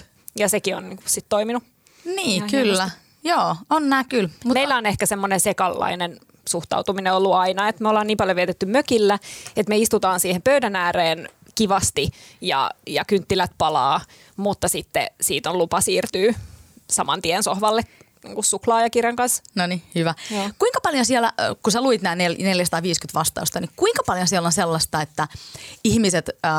[0.05, 0.43] Niin.
[0.43, 1.63] Ja sekin on niin sitten toiminut.
[2.05, 2.85] Niin, Ihan kyllä.
[2.85, 3.08] Hienosti.
[3.29, 4.29] Joo, on nää kyllä.
[4.29, 4.55] Mutta...
[4.55, 9.19] Meillä on ehkä semmoinen sekallainen suhtautuminen ollut aina, että me ollaan niin paljon vietetty mökillä,
[9.57, 12.11] että me istutaan siihen pöydän ääreen kivasti
[12.41, 14.01] ja, ja kynttilät palaa,
[14.37, 16.35] mutta sitten siitä on lupa siirtyä
[16.91, 17.83] saman tien sohvalle
[18.25, 19.43] niin kuin suklaa ja kirjan kanssa.
[19.55, 20.15] No niin, hyvä.
[20.31, 20.51] Joo.
[20.59, 25.03] Kuinka paljon siellä, kun sä luit nämä 450 vastausta, niin kuinka paljon siellä on sellaista,
[25.03, 25.29] että
[25.85, 26.53] ihmiset äh,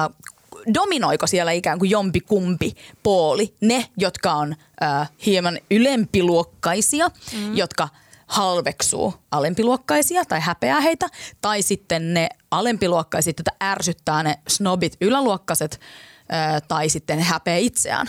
[0.73, 3.53] dominoiko siellä ikään kuin jompi kumpi pooli?
[3.61, 7.57] Ne, jotka on äh, hieman ylempiluokkaisia, mm.
[7.57, 7.89] jotka
[8.27, 11.09] halveksuu alempiluokkaisia tai häpeää heitä,
[11.41, 15.79] tai sitten ne alempiluokkaiset, joita ärsyttää ne snobit yläluokkaiset,
[16.67, 18.07] tai sitten häpeä itseään.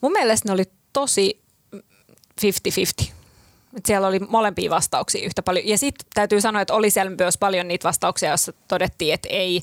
[0.00, 1.42] Mun mielestä ne oli tosi
[3.04, 3.04] 50-50.
[3.86, 5.68] Siellä oli molempia vastauksia yhtä paljon.
[5.68, 9.62] Ja sitten täytyy sanoa, että oli siellä myös paljon niitä vastauksia, joissa todettiin, että ei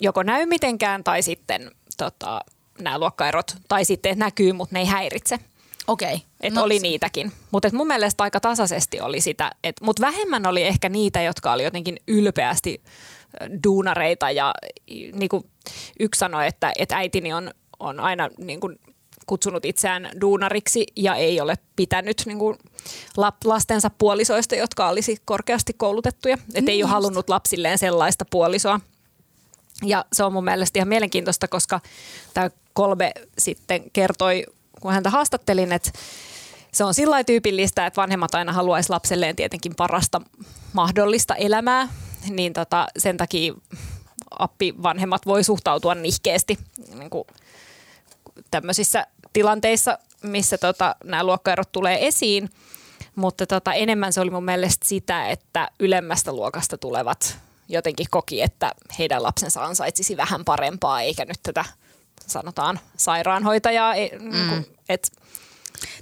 [0.00, 2.40] joko näy mitenkään tai sitten tota,
[2.78, 5.38] nämä luokkaerot, tai sitten näkyy, mutta ne ei häiritse.
[5.86, 6.14] Okei.
[6.14, 6.26] Okay.
[6.40, 6.64] Että no.
[6.64, 7.32] oli niitäkin.
[7.50, 9.52] Mutta mun mielestä aika tasaisesti oli sitä.
[9.82, 12.82] Mutta vähemmän oli ehkä niitä, jotka oli jotenkin ylpeästi
[13.64, 14.30] duunareita.
[14.30, 14.54] Ja
[15.12, 15.44] niin kuin
[16.00, 18.78] yksi sanoi, että, että äitini on, on aina niin kuin
[19.26, 22.56] kutsunut itseään duunariksi ja ei ole pitänyt niin kuin
[23.44, 26.34] lastensa puolisoista, jotka olisi korkeasti koulutettuja.
[26.34, 28.80] Että niin ei ole halunnut lapsilleen sellaista puolisoa.
[29.82, 31.80] Ja se on mun mielestä ihan mielenkiintoista, koska
[32.34, 34.46] tämä kolme sitten kertoi,
[34.80, 35.90] kun häntä haastattelin, että
[36.72, 40.20] se on sillä tyypillistä, että vanhemmat aina haluaisi lapselleen tietenkin parasta
[40.72, 41.88] mahdollista elämää,
[42.30, 43.54] niin tota, sen takia
[44.38, 46.58] appivanhemmat voi suhtautua nihkeästi
[46.94, 47.24] niin kuin
[48.50, 52.50] tämmöisissä tilanteissa, missä tota, nämä luokkaerot tulee esiin.
[53.14, 58.74] Mutta tota, enemmän se oli mun mielestä sitä, että ylemmästä luokasta tulevat jotenkin koki, että
[58.98, 61.64] heidän lapsensa ansaitsisi vähän parempaa, eikä nyt tätä
[62.26, 63.94] sanotaan sairaanhoitajaa.
[64.20, 64.64] Mm.
[64.88, 65.12] Et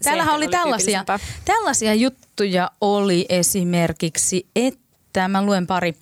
[0.02, 1.04] Täällähän oli, oli tällaisia,
[1.44, 4.81] tällaisia juttuja oli esimerkiksi, että
[5.12, 5.94] että mä luen pari.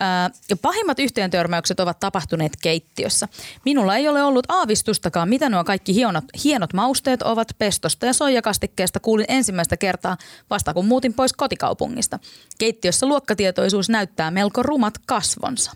[0.00, 0.30] Ää,
[0.62, 3.28] pahimmat yhteentörmäykset ovat tapahtuneet keittiössä.
[3.64, 9.00] Minulla ei ole ollut aavistustakaan, mitä nuo kaikki hienot, hienot mausteet ovat pestosta ja soijakastikkeesta
[9.00, 10.16] kuulin ensimmäistä kertaa
[10.50, 12.18] vasta kun muutin pois kotikaupungista.
[12.58, 15.72] Keittiössä luokkatietoisuus näyttää melko rumat kasvonsa.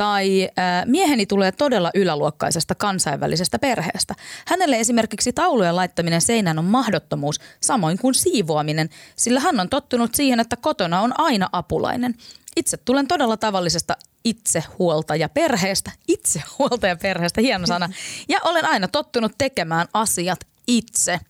[0.00, 4.14] Tai äh, mieheni tulee todella yläluokkaisesta kansainvälisestä perheestä.
[4.46, 10.40] Hänelle esimerkiksi taulujen laittaminen seinään on mahdottomuus, samoin kuin siivoaminen, sillä hän on tottunut siihen,
[10.40, 12.14] että kotona on aina apulainen.
[12.56, 17.88] Itse tulen todella tavallisesta itsehuoltaja perheestä, itsehuoltaja perheestä, hieno sana,
[18.28, 21.20] ja olen aina tottunut tekemään asiat itse.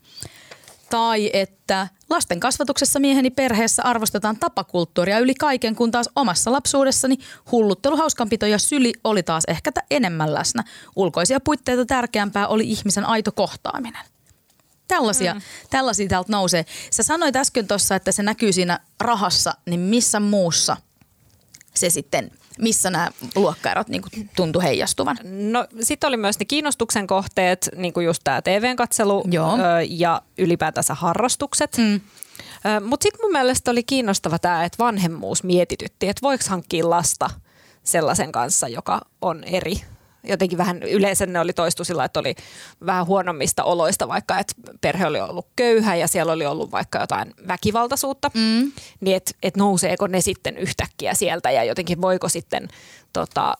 [0.91, 7.17] Tai että lasten kasvatuksessa mieheni perheessä arvostetaan tapakulttuuria yli kaiken, kun taas omassa lapsuudessani
[7.51, 10.63] hulluttelu, hauskanpito ja syli oli taas ehkä enemmän läsnä.
[10.95, 14.05] Ulkoisia puitteita tärkeämpää oli ihmisen aito kohtaaminen.
[14.87, 15.41] Tällaisia, mm.
[15.69, 16.65] tällaisia täältä nousee.
[16.91, 20.77] Sä sanoit äsken tuossa, että se näkyy siinä rahassa, niin missä muussa
[21.75, 25.17] se sitten missä nämä luokkaerot niin kuin tuntui heijastuvan?
[25.23, 29.57] No sitten oli myös ne kiinnostuksen kohteet, niin kuin just tämä TV-katselu Joo.
[29.89, 31.77] ja ylipäätänsä harrastukset.
[31.77, 32.01] Mm.
[32.85, 37.29] Mutta sitten mun mielestä oli kiinnostava tämä, että vanhemmuus mietitytti, että voiko hankkia lasta
[37.83, 39.81] sellaisen kanssa, joka on eri
[40.23, 42.35] jotenkin vähän yleensä ne oli toistu sillä, että oli
[42.85, 47.33] vähän huonommista oloista, vaikka että perhe oli ollut köyhä ja siellä oli ollut vaikka jotain
[47.47, 48.71] väkivaltaisuutta, mm.
[48.99, 52.67] niin että et nouseeko ne sitten yhtäkkiä sieltä ja jotenkin voiko sitten
[53.13, 53.57] tota,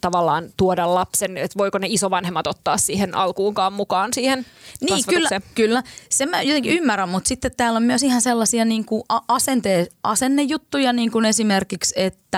[0.00, 4.46] tavallaan tuoda lapsen, että voiko ne isovanhemmat ottaa siihen alkuunkaan mukaan siihen
[4.80, 5.82] Niin, kyllä, kyllä.
[6.08, 10.92] Se mä jotenkin ymmärrän, mutta sitten täällä on myös ihan sellaisia niin kuin asente, asennejuttuja,
[10.92, 12.29] niin kuin esimerkiksi, että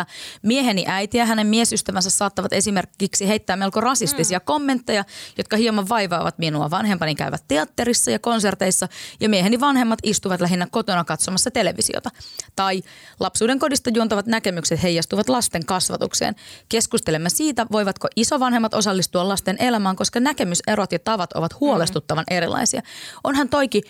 [0.43, 4.45] mieheni äiti ja hänen miesystävänsä saattavat esimerkiksi heittää melko rasistisia mm.
[4.45, 5.05] kommentteja,
[5.39, 6.71] jotka hieman vaivaavat minua.
[6.71, 8.89] Vanhempani käyvät teatterissa ja konserteissa
[9.21, 12.11] ja mieheni vanhemmat istuvat lähinnä kotona katsomassa televisiota.
[12.57, 12.83] Tai
[13.21, 16.35] lapsuuden kodista juontavat näkemykset heijastuvat lasten kasvatukseen.
[16.69, 22.83] Keskustelemme siitä, voivatko isovanhemmat osallistua lasten elämään, koska näkemyserot ja tavat ovat huolestuttavan erilaisia.
[23.25, 23.83] Onhan toiki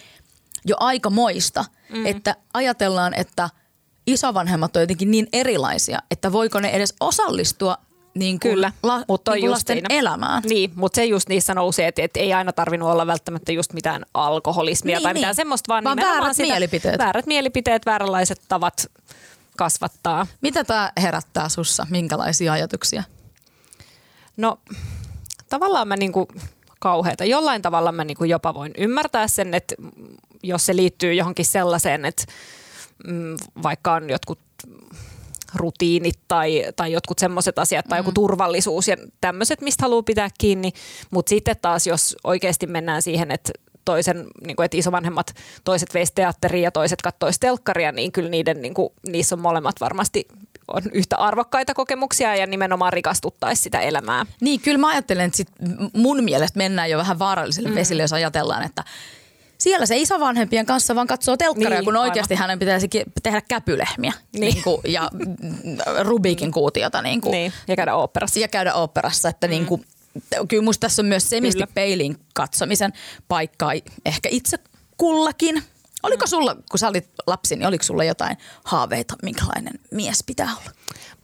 [0.64, 2.06] jo aika moista, mm.
[2.06, 3.50] että ajatellaan, että
[4.06, 7.76] isovanhemmat on jotenkin niin erilaisia, että voiko ne edes osallistua
[8.14, 9.88] niin kuin Kyllä, la, mutta niin kuin lasten siinä.
[9.90, 10.42] elämään.
[10.48, 14.06] Niin, mutta se just niissä nousee, että, että ei aina tarvinnut olla välttämättä just mitään
[14.14, 15.36] alkoholismia niin, tai mitään niin.
[15.36, 16.98] semmoista, vaan, vaan väärät sitä, mielipiteet.
[16.98, 18.86] Väärät mielipiteet, vääränlaiset tavat
[19.56, 20.26] kasvattaa.
[20.40, 21.86] Mitä tämä herättää sussa?
[21.90, 23.02] Minkälaisia ajatuksia?
[24.36, 24.58] No
[25.48, 26.28] tavallaan mä niinku
[26.80, 27.24] kauheita.
[27.24, 29.74] Jollain tavalla mä niinku jopa voin ymmärtää sen, että
[30.42, 32.24] jos se liittyy johonkin sellaiseen, että
[33.62, 34.38] vaikka on jotkut
[35.54, 38.00] rutiinit tai, tai jotkut semmoiset asiat tai mm.
[38.00, 40.72] joku turvallisuus ja tämmöiset, mistä haluaa pitää kiinni.
[41.10, 43.52] Mutta sitten taas, jos oikeasti mennään siihen, että
[43.84, 45.34] toisen, niin kuin, että isovanhemmat
[45.64, 49.80] toiset veisi teatteriin ja toiset kattoisi telkkaria, niin kyllä niiden, niin kuin, niissä on molemmat
[49.80, 50.26] varmasti
[50.68, 54.26] on yhtä arvokkaita kokemuksia ja nimenomaan rikastuttaisi sitä elämää.
[54.40, 55.48] Niin, kyllä mä ajattelen, että sit
[55.92, 57.74] mun mielestä mennään jo vähän vaaralliselle mm.
[57.74, 58.84] vesille, jos ajatellaan, että
[59.62, 62.42] siellä se isovanhempien kanssa vaan katsoo telkkaria, niin, kun oikeasti aivan.
[62.42, 62.88] hänen pitäisi
[63.22, 64.40] tehdä käpylehmiä niin.
[64.40, 65.10] Niin kuin, ja
[66.00, 67.02] Rubikin kuutiota.
[67.02, 68.40] Niin, kuin, niin, ja käydä oopperassa.
[68.40, 69.50] Ja käydä oopperassa, että mm.
[69.50, 69.84] niin kuin,
[70.48, 72.92] kyllä musta tässä on myös semisti peiliin katsomisen
[73.28, 73.72] paikkaa
[74.04, 74.58] ehkä itse
[74.96, 75.62] kullakin
[76.02, 80.70] Oliko sulla, kun sä olit lapsi, niin oliko sulla jotain haaveita, minkälainen mies pitää olla?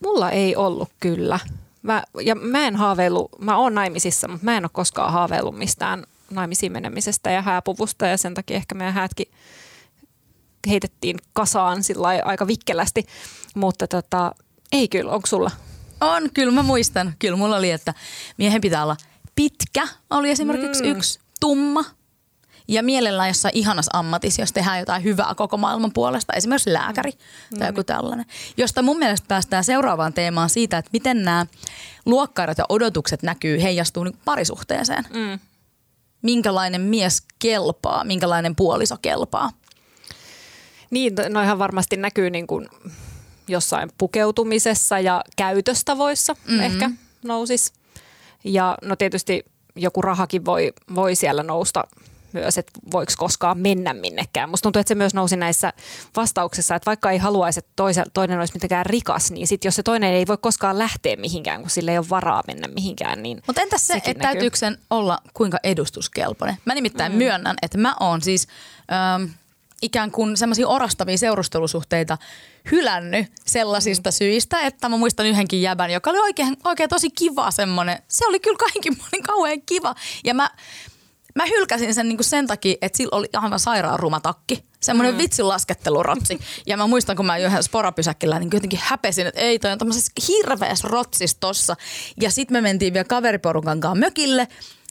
[0.02, 1.38] Mulla ei ollut kyllä.
[1.82, 6.04] Mä, ja mä en haaveillut, mä oon naimisissa, mutta mä en ole koskaan haaveillut mistään
[6.30, 9.26] naimisiin menemisestä ja hääpuvusta ja sen takia ehkä meidän häätkin
[10.68, 13.06] heitettiin kasaan sillä aika vikkelästi,
[13.54, 14.32] mutta tota,
[14.72, 15.50] ei kyllä, onko sulla?
[16.00, 17.14] On, kyllä mä muistan.
[17.18, 17.94] Kyllä mulla oli, että
[18.36, 18.96] miehen pitää olla
[19.34, 20.90] pitkä, oli esimerkiksi mm.
[20.90, 21.84] yksi tumma.
[22.70, 27.58] Ja mielellään jossain ihanassa ammatissa, jos tehdään jotain hyvää koko maailman puolesta, esimerkiksi lääkäri mm.
[27.58, 28.26] tai joku tällainen.
[28.56, 31.46] Josta mun mielestä päästään seuraavaan teemaan siitä, että miten nämä
[32.06, 35.04] luokkairat ja odotukset näkyy, heijastuu niin parisuhteeseen.
[35.10, 35.38] Mm.
[36.22, 39.50] Minkälainen mies kelpaa, minkälainen puoliso kelpaa.
[40.90, 42.68] Niin, noihan varmasti näkyy niin kuin
[43.48, 46.60] jossain pukeutumisessa ja käytöstavoissa mm-hmm.
[46.60, 46.90] ehkä
[47.24, 47.72] nousis.
[48.44, 49.44] Ja no tietysti
[49.76, 51.84] joku rahakin voi, voi siellä nousta
[52.32, 54.50] myös, että voiko koskaan mennä minnekään.
[54.50, 55.72] Musta tuntuu, että se myös nousi näissä
[56.16, 59.82] vastauksissa, että vaikka ei haluaisi, että toise, toinen olisi mitenkään rikas, niin sit jos se
[59.82, 63.62] toinen ei voi koskaan lähteä mihinkään, kun sille ei ole varaa mennä mihinkään, niin Mutta
[63.62, 66.56] entäs se, että täytyykö sen olla kuinka edustuskelpoinen?
[66.64, 67.18] Mä nimittäin mm.
[67.18, 68.48] myönnän, että mä oon siis...
[68.92, 69.30] Ähm,
[69.82, 72.18] ikään kuin semmoisia orastavia seurustelusuhteita
[72.70, 78.02] hylännyt sellaisista syistä, että mä muistan yhdenkin jäbän, joka oli oikein, oikein tosi kiva semmoinen.
[78.08, 79.94] Se oli kyllä kaikki puolin kauhean kiva.
[80.24, 80.50] Ja mä,
[81.34, 84.64] mä hylkäsin sen niin sen takia, että sillä oli aivan sairaan ruma takki.
[84.80, 85.18] Semmoinen mm.
[85.18, 86.38] vitsin laskettelurotsi.
[86.66, 90.12] Ja mä muistan, kun mä yhden sporapysäkillä niin jotenkin häpesin, että ei toi on tämmöisessä
[90.28, 91.76] hirveässä rotsis tossa.
[92.20, 94.48] Ja sitten me mentiin vielä kaveriporukan kanssa mökille.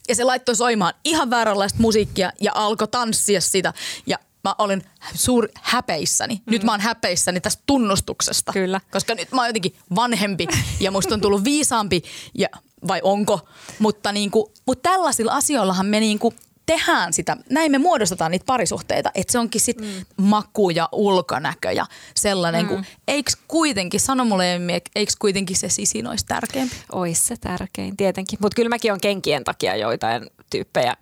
[0.10, 3.73] Ja se laittoi soimaan ihan vääränlaista musiikkia ja alkoi tanssia sitä.
[4.06, 4.84] Ja mä olin
[5.15, 6.36] suur häpeissäni.
[6.36, 6.52] Mm.
[6.52, 8.54] Nyt mä oon häpeissäni tästä tunnustuksesta.
[8.54, 8.82] Kyllä.
[8.91, 10.47] Koska nyt mä oon jotenkin vanhempi
[10.80, 12.47] ja musta on tullut viisaampi, ja,
[12.88, 13.39] vai onko.
[13.80, 16.34] Mutta, niinku, mutta tällaisilla asioillahan me niinku
[16.65, 20.23] tehdään sitä, näin me muodostetaan niitä parisuhteita, että se onkin sitten mm.
[20.23, 22.67] maku ja ulkonäkö ja sellainen, mm.
[22.67, 24.60] kun eikö kuitenkin, sano mulle
[24.95, 26.76] eikö kuitenkin se sisin olisi tärkeämpi?
[26.91, 28.39] Ois se tärkein, tietenkin.
[28.41, 30.95] Mutta kyllä mäkin on kenkien takia joitain tyyppejä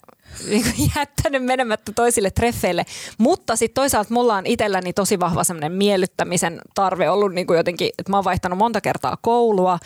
[0.49, 2.85] niin jättänyt menemättä toisille treffeille.
[3.17, 7.89] Mutta sitten toisaalta mulla on itselläni tosi vahva semmoinen miellyttämisen tarve ollut niin kuin jotenkin,
[7.99, 9.79] että mä oon vaihtanut monta kertaa koulua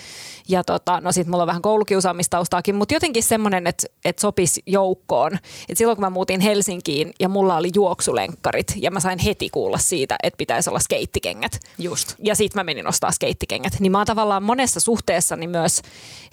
[0.48, 5.38] ja tota, no sitten mulla on vähän koulukiusaamistaustaakin, mutta jotenkin semmoinen, että, että sopisi joukkoon.
[5.70, 9.78] Et silloin kun mä muutin Helsinkiin ja mulla oli juoksulenkkarit ja mä sain heti kuulla
[9.78, 11.60] siitä, että pitäisi olla skeittikengät.
[11.78, 12.16] Just.
[12.24, 13.80] Ja sitten mä menin ostaa skeittikengät.
[13.80, 15.82] Niin mä oon tavallaan monessa suhteessani myös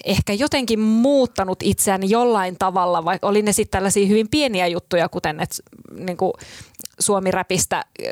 [0.04, 5.40] ehkä jotenkin muuttanut itseäni jollain tavalla, vaikka oli ne sitten tällaisia hyvin pieniä juttuja, kuten
[5.40, 5.56] että
[5.94, 6.32] niin kuin
[6.98, 8.04] Suomi-räpistä ö,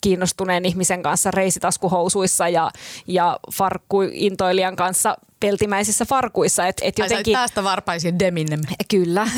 [0.00, 2.70] kiinnostuneen ihmisen kanssa reisitaskuhousuissa ja,
[3.06, 6.66] ja farkkuintoilijan kanssa peltimäisissä farkuissa.
[6.66, 8.60] Et, et jotenkin, päästä varpaisiin deminem.
[8.90, 9.28] Kyllä.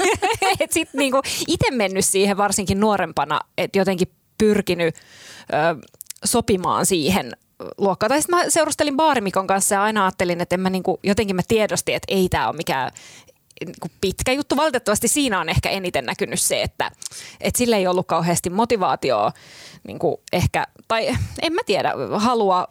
[0.60, 5.88] et sit niinku itse mennyt siihen varsinkin nuorempana, että jotenkin pyrkinyt ö,
[6.24, 7.32] sopimaan siihen
[7.78, 8.08] luokkaan.
[8.08, 11.42] Tai sitten mä seurustelin baarimikon kanssa ja aina ajattelin, että en mä niinku, jotenkin mä
[11.48, 12.90] tiedostin, että ei tämä ole mikään
[14.00, 14.56] pitkä juttu.
[14.56, 16.90] Valitettavasti siinä on ehkä eniten näkynyt se, että,
[17.40, 19.32] että sillä ei ollut kauheasti motivaatioa
[19.86, 21.08] niin kuin ehkä, tai
[21.42, 22.68] en mä tiedä, halua,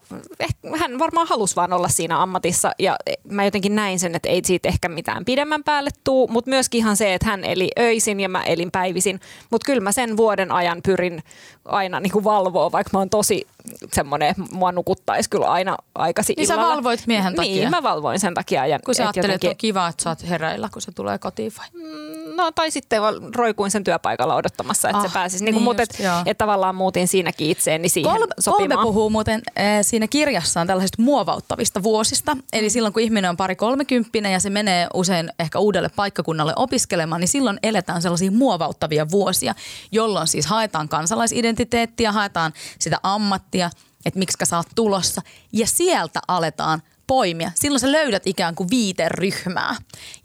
[0.80, 2.72] hän varmaan halusi vaan olla siinä ammatissa.
[2.80, 2.96] Ja
[3.30, 6.98] mä jotenkin näin sen, että ei siitä ehkä mitään pidemmän päälle tuu, mutta myöskin ihan
[6.98, 10.82] se, että hän eli öisin ja mä elin päivisin, mutta kyllä mä sen vuoden ajan
[10.86, 11.24] pyrin
[11.66, 13.48] aina niin kuin valvoa, vaikka mä oon tosi
[13.94, 16.70] semmoinen, mua nukuttaisi kyllä aina aikaisin Niin illalla.
[16.70, 17.56] sä valvoit miehen takia?
[17.56, 18.68] Niin, mä valvoin sen takia.
[18.68, 19.48] Ja kun sä ajattelet, jotenkin...
[19.48, 21.68] että on kiva, että sä oot hereillä, kun se tulee kotiin vai?
[21.74, 23.02] Mm, no tai sitten
[23.36, 25.44] roikuin sen työpaikalla odottamassa, että ah, se pääsisi.
[25.46, 28.78] Niin, niin mutta et, et tavallaan muutin siinäkin itseeni siihen Kolme, sopimaan.
[28.78, 32.38] Kolme puhuu muuten äh, siinä kirjassaan tällaisista muovauttavista vuosista.
[32.54, 37.22] Eli silloin kun ihminen on pari kolmekymppinen ja se menee usein ehkä uudelle paikkakunnalle opiskelemaan,
[37.22, 39.56] niin silloin eletään sellaisia muovauttavia vuosia,
[39.92, 43.61] jolloin siis haetaan kansalaisidentiteettiä, haetaan sitä ammattia,
[44.06, 45.22] että miksi sä oot tulossa.
[45.52, 47.52] Ja sieltä aletaan poimia.
[47.56, 49.76] Silloin sä löydät ikään kuin viiteryhmää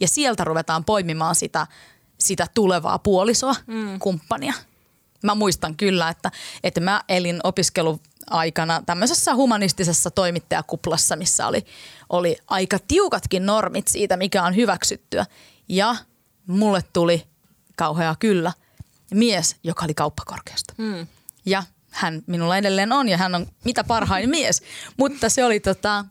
[0.01, 1.67] ja sieltä ruvetaan poimimaan sitä,
[2.19, 3.99] sitä tulevaa puolisoa, mm.
[3.99, 4.53] kumppania.
[5.23, 6.31] Mä muistan kyllä, että,
[6.65, 11.67] että mä elin opiskeluaikana tämmöisessä humanistisessa toimittajakuplassa, missä oli,
[12.09, 15.27] oli aika tiukatkin normit siitä, mikä on hyväksyttyä.
[15.69, 15.97] Ja
[16.47, 17.27] mulle tuli
[17.77, 18.53] kauhea kyllä
[19.15, 20.75] mies, joka oli kauppakorkeasta.
[20.79, 21.07] Mm.
[21.47, 21.63] Ja
[21.97, 24.63] hän minulla edelleen on ja hän on mitä parhain mies.
[24.97, 26.05] Mutta se oli tota,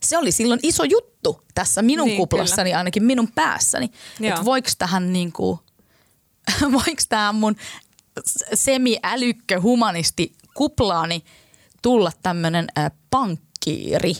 [0.00, 2.78] se oli silloin iso juttu tässä minun niin, kuplassani, kyllä.
[2.78, 3.90] ainakin minun päässäni.
[4.20, 5.60] Että voiko tähän niinku,
[6.72, 7.56] voiko tähän mun
[8.54, 11.24] semi-älykkö humanisti kuplaani
[11.82, 14.12] tulla tämmöinen äh, pankkiiri.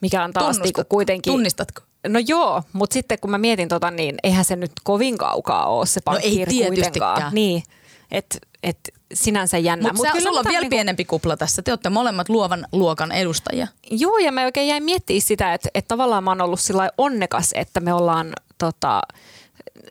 [0.00, 1.32] Mikä on taas niinku kuitenkin...
[1.32, 1.82] Tunnistatko?
[2.08, 5.86] No joo, mutta sitten kun mä mietin tota, niin eihän se nyt kovin kaukaa ole
[5.86, 7.34] se pankkiiri no ei kuitenkaan.
[7.34, 7.62] Niin.
[8.10, 8.78] Et, et
[9.14, 9.92] sinänsä jännä.
[9.92, 10.70] Mutta Mut sulla on vielä niinku...
[10.70, 11.62] pienempi kupla tässä.
[11.62, 13.66] Te olette molemmat luovan luokan edustajia.
[13.90, 17.50] Joo, ja mä oikein jäin miettimään sitä, että, että tavallaan mä oon ollut sillä onnekas,
[17.54, 19.02] että me ollaan tota,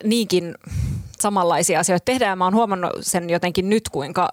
[0.04, 0.56] niinkin
[1.20, 2.38] samanlaisia asioita tehdään.
[2.38, 4.30] Mä oon huomannut sen jotenkin nyt, kuinka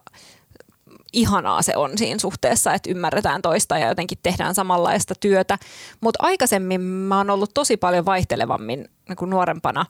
[1.13, 5.59] ihanaa se on siinä suhteessa, että ymmärretään toista ja jotenkin tehdään samanlaista työtä.
[6.01, 9.87] Mutta aikaisemmin mä oon ollut tosi paljon vaihtelevammin niin kuin nuorempana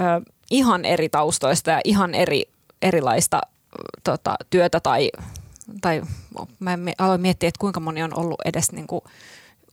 [0.00, 2.44] ö, ihan eri taustoista ja ihan eri,
[2.82, 3.40] erilaista
[4.04, 5.10] tota, työtä tai,
[5.80, 6.02] tai
[6.58, 9.00] mä aloin miettiä, että kuinka moni on ollut edes niin kuin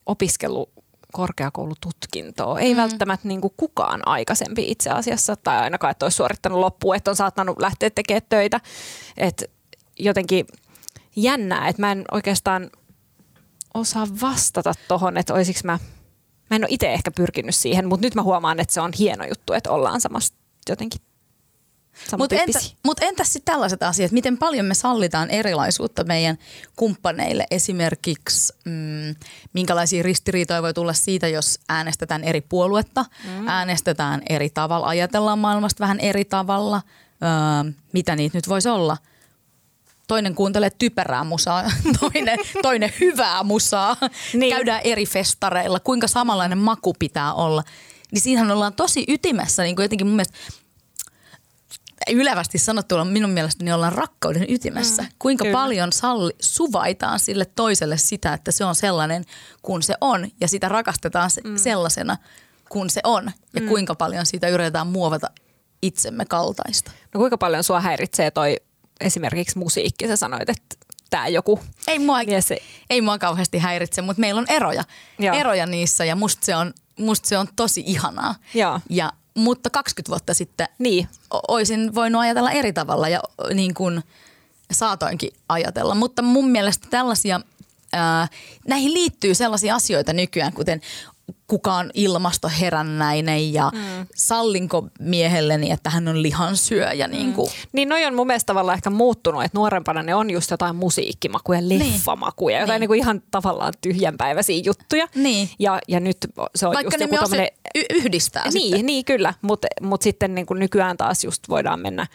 [0.06, 0.70] opiskellut
[1.14, 2.60] korkeakoulututkintoa.
[2.60, 2.78] Ei mm.
[2.78, 7.16] välttämättä niin kuin kukaan aikaisempi itse asiassa, tai ainakaan, että olisi suorittanut loppuun, että on
[7.16, 8.60] saattanut lähteä tekemään töitä.
[9.18, 9.52] Et
[10.00, 10.46] jotenkin
[11.16, 12.70] jännää, että mä en oikeastaan
[13.74, 15.80] osaa vastata tohon, että olisiko mä,
[16.50, 19.26] mä en ole itse ehkä pyrkinyt siihen, mutta nyt mä huomaan, että se on hieno
[19.26, 20.38] juttu, että ollaan samasta
[20.70, 21.02] jotenkin
[22.18, 26.38] mutta entä, mut entäs sitten tällaiset asiat, miten paljon me sallitaan erilaisuutta meidän
[26.76, 27.46] kumppaneille?
[27.52, 29.16] Esimerkiksi mm,
[29.54, 33.48] minkälaisia ristiriitoja voi tulla siitä, jos äänestetään eri puoluetta, mm.
[33.48, 36.82] äänestetään eri tavalla, ajatellaan maailmasta vähän eri tavalla.
[37.24, 38.98] Öö, mitä niitä nyt voisi olla?
[40.10, 41.64] toinen kuuntelee typerää musaa,
[42.00, 43.98] toinen, toinen hyvää musaa.
[44.34, 44.56] Niin.
[44.56, 47.64] Käydään eri festareilla, kuinka samanlainen maku pitää olla.
[48.12, 50.38] Niin siinähän ollaan tosi ytimessä, niin kuin jotenkin mun mielestä
[52.12, 55.02] ylevästi sanottuna minun mielestäni ollaan rakkauden ytimessä.
[55.02, 55.58] Mm, Kuinka kyllä.
[55.58, 59.26] paljon salli, suvaitaan sille toiselle sitä, että se on sellainen
[59.62, 61.58] kuin se on ja sitä rakastetaan mm.
[61.58, 62.18] sellaisena
[62.70, 63.32] kuin se on.
[63.54, 63.68] Ja mm.
[63.68, 65.30] kuinka paljon siitä yritetään muovata
[65.82, 66.92] itsemme kaltaista.
[67.14, 68.58] No kuinka paljon sua häiritsee toi
[69.02, 70.08] esimerkiksi musiikki?
[70.08, 70.76] Sä sanoit, että
[71.10, 72.50] tämä joku ei mua, mies.
[72.90, 74.84] Ei mua kauheasti häiritse, mutta meillä on eroja.
[75.20, 75.36] Joo.
[75.36, 78.36] Eroja niissä ja musta se on, musta se on tosi ihanaa.
[78.54, 78.80] Joo.
[78.90, 81.08] Ja mutta 20 vuotta sitten niin.
[81.48, 83.22] olisin voinut ajatella eri tavalla ja
[83.54, 84.04] niin kuin
[84.72, 85.96] saatoinkin ajatella.
[85.96, 87.42] Mutta mun mielestä tällaisia,
[87.94, 88.28] ää,
[88.68, 90.82] näihin liittyy sellaisia asioita nykyään, kuten
[91.48, 94.08] kukaan ilmastoherännäinen ja mm.
[94.16, 97.08] sallinko miehelleni, että hän on lihansyöjä.
[97.08, 97.50] Niin, kuin.
[97.50, 97.70] Mm.
[97.72, 101.62] niin noi on mun mielestä tavallaan ehkä muuttunut, että nuorempana ne on just jotain musiikkimakuja,
[101.62, 101.80] niin.
[101.80, 102.62] leffamakuja, niin.
[102.62, 102.90] jotain niin.
[102.90, 105.08] Niin ihan tavallaan tyhjänpäiväisiä juttuja.
[105.16, 105.50] Niin.
[105.60, 106.18] Ja, ja nyt
[106.56, 107.36] se on Vaikka just joku.
[107.76, 108.86] Y- yhdistää niin, sitten.
[108.86, 112.08] Niin, kyllä, mutta mut sitten niin kuin nykyään taas just voidaan mennä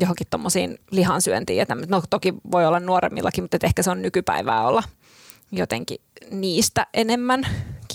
[0.00, 1.56] johonkin tuommoisiin lihansyöntiin.
[1.56, 4.82] Ja no toki voi olla nuoremmillakin, mutta ehkä se on nykypäivää olla
[5.52, 5.98] jotenkin
[6.30, 7.46] niistä enemmän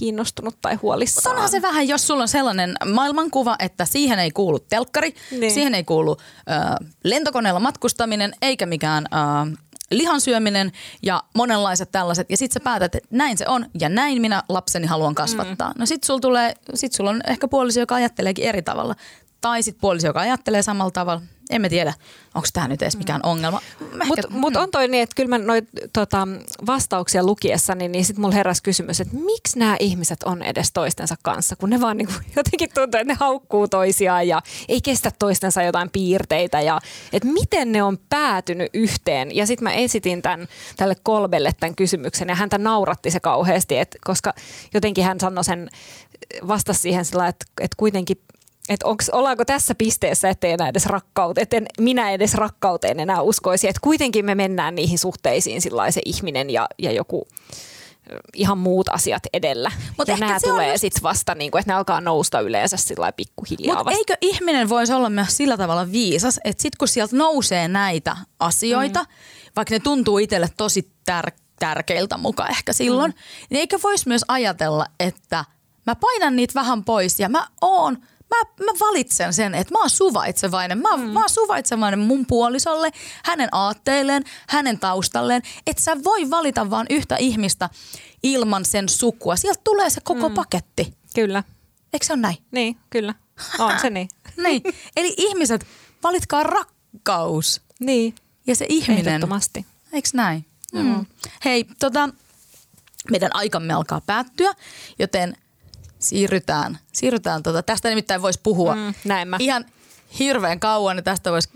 [0.02, 1.36] kiinnostunut tai huolissaan.
[1.36, 5.52] Onhan se vähän, jos sulla on sellainen maailmankuva, että siihen ei kuulu telkkari, niin.
[5.52, 6.18] siihen ei kuulu
[6.52, 9.58] äh, lentokoneella matkustaminen eikä mikään äh,
[9.92, 10.72] lihansyöminen
[11.04, 12.30] ja monenlaiset tällaiset.
[12.30, 15.70] Ja sitten sä päätät, että näin se on ja näin minä lapseni haluan kasvattaa.
[15.70, 15.80] Mm.
[15.80, 18.96] No sit sulla tulee, sit sulla on ehkä puoliso, joka ajatteleekin eri tavalla.
[19.42, 21.94] Tai sitten puoliso, joka ajattelee samalla tavalla emme tiedä,
[22.36, 23.62] onko tämä nyt edes mikään ongelma.
[24.08, 26.28] Mutta mut on toi niin, että kyllä mä noit tota,
[26.66, 31.16] vastauksia lukiessa, niin, niin sitten mulla heräsi kysymys, että miksi nämä ihmiset on edes toistensa
[31.24, 35.64] kanssa, kun ne vaan niinku, jotenkin tuntuu, että ne haukkuu toisiaan ja ei kestä toistensa
[35.64, 36.80] jotain piirteitä ja
[37.14, 39.36] että miten ne on päätynyt yhteen.
[39.36, 43.98] Ja sitten mä esitin tämän, tälle Kolbelle tämän kysymyksen ja häntä nauratti se kauheasti, että
[44.06, 44.34] koska
[44.74, 45.70] jotenkin hän sanoi sen,
[46.48, 48.22] vastasi siihen sillä, että, että kuitenkin
[48.70, 53.68] että onks, ollaanko tässä pisteessä, ettei enää edes rakkauteen, etten minä edes rakkauteen enää uskoisi,
[53.68, 57.28] että kuitenkin me mennään niihin suhteisiin se ihminen ja, ja joku
[58.34, 59.72] ihan muut asiat edellä.
[59.98, 60.82] Mut ja nämä tulee just...
[60.82, 64.94] sitten vasta, niin kuin, että ne alkaa nousta yleensä sillä pikkuhiljaa Mutta eikö ihminen voisi
[64.94, 69.08] olla myös sillä tavalla viisas, että sitten kun sieltä nousee näitä asioita, mm.
[69.56, 73.18] vaikka ne tuntuu itselle tosi tär- tärkeiltä mukaan ehkä silloin, mm.
[73.50, 75.46] niin eikö voisi myös ajatella, että
[75.86, 77.98] mä painan niitä vähän pois ja mä oon–
[78.32, 80.78] mä, mä valitsen sen, että mä oon suvaitsevainen.
[80.78, 81.04] Mä, mm.
[81.04, 82.92] mä oon suvaitsevainen mun puolisolle,
[83.26, 85.42] hänen aatteilleen, hänen taustalleen.
[85.68, 87.70] Että sä voi valita vaan yhtä ihmistä
[88.24, 89.36] ilman sen sukua.
[89.36, 90.36] Sieltä tulee se koko mm.
[90.36, 90.94] paketti.
[91.16, 91.44] Kyllä.
[91.94, 92.38] Eikö se ole näin?
[92.52, 93.16] Niin, kyllä.
[93.60, 94.10] On se niin.
[94.44, 94.62] niin.
[94.98, 95.66] Eli ihmiset,
[96.04, 97.62] valitkaa rakkaus.
[97.80, 98.16] Niin.
[98.48, 99.08] Ja se ihminen.
[99.08, 99.66] Ehdottomasti.
[99.94, 100.46] Eikö näin?
[100.74, 101.06] Mm.
[101.46, 102.10] Hei, tota,
[103.12, 104.54] meidän aikamme alkaa päättyä,
[105.00, 105.38] joten–
[106.02, 108.94] siirrytään, siirrytään tota, tästä nimittäin voisi puhua mm,
[109.40, 109.66] ihan
[110.20, 111.50] hirveän kauan ja tästä voisi,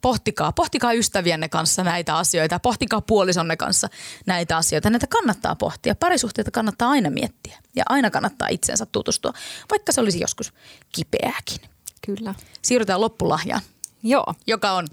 [0.00, 3.88] pohtikaa, pohtikaa ystävienne kanssa näitä asioita, pohtikaa puolisonne kanssa
[4.26, 4.90] näitä asioita.
[4.90, 5.94] Näitä kannattaa pohtia.
[5.94, 9.32] Parisuhteita kannattaa aina miettiä ja aina kannattaa itsensä tutustua,
[9.70, 10.52] vaikka se olisi joskus
[10.92, 11.60] kipeääkin.
[12.06, 12.34] Kyllä.
[12.62, 13.62] Siirrytään loppulahjaan,
[14.02, 14.34] Joo.
[14.46, 14.86] joka on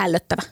[0.00, 0.42] ällöttävä.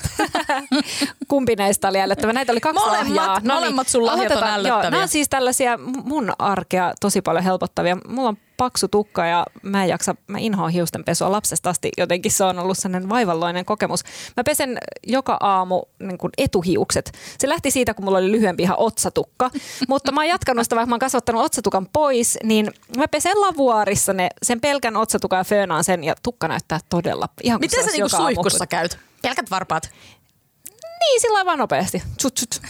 [1.28, 2.32] Kumpi näistä oli ällöttävä?
[2.32, 3.40] Näitä oli kaksi Molemmat- lahjaa.
[3.42, 4.82] No molemmat sun lahjat on ällöttäviä.
[4.82, 7.96] Joo, nämä on siis tällaisia mun arkea tosi paljon helpottavia.
[8.08, 11.90] Mulla on paksu tukka ja mä en jaksa, mä inhoan hiustenpesua lapsesta asti.
[11.98, 14.02] Jotenkin se on ollut sellainen vaivalloinen kokemus.
[14.36, 17.12] Mä pesen joka aamu niin kuin etuhiukset.
[17.38, 19.50] Se lähti siitä, kun mulla oli lyhyempi ihan otsatukka.
[19.88, 24.12] Mutta mä oon jatkanut sitä, vaikka mä oon kasvattanut otsatukan pois, niin mä pesen lavuaarissa
[24.12, 27.90] ne, sen pelkän otsatukan ja föönaan sen ja tukka näyttää todella ihan kuin se Miten
[27.90, 28.98] sä niinku suihkussa käyt?
[29.22, 29.90] Pelkät varpaat.
[31.00, 32.02] Niin, sillä vaan nopeasti.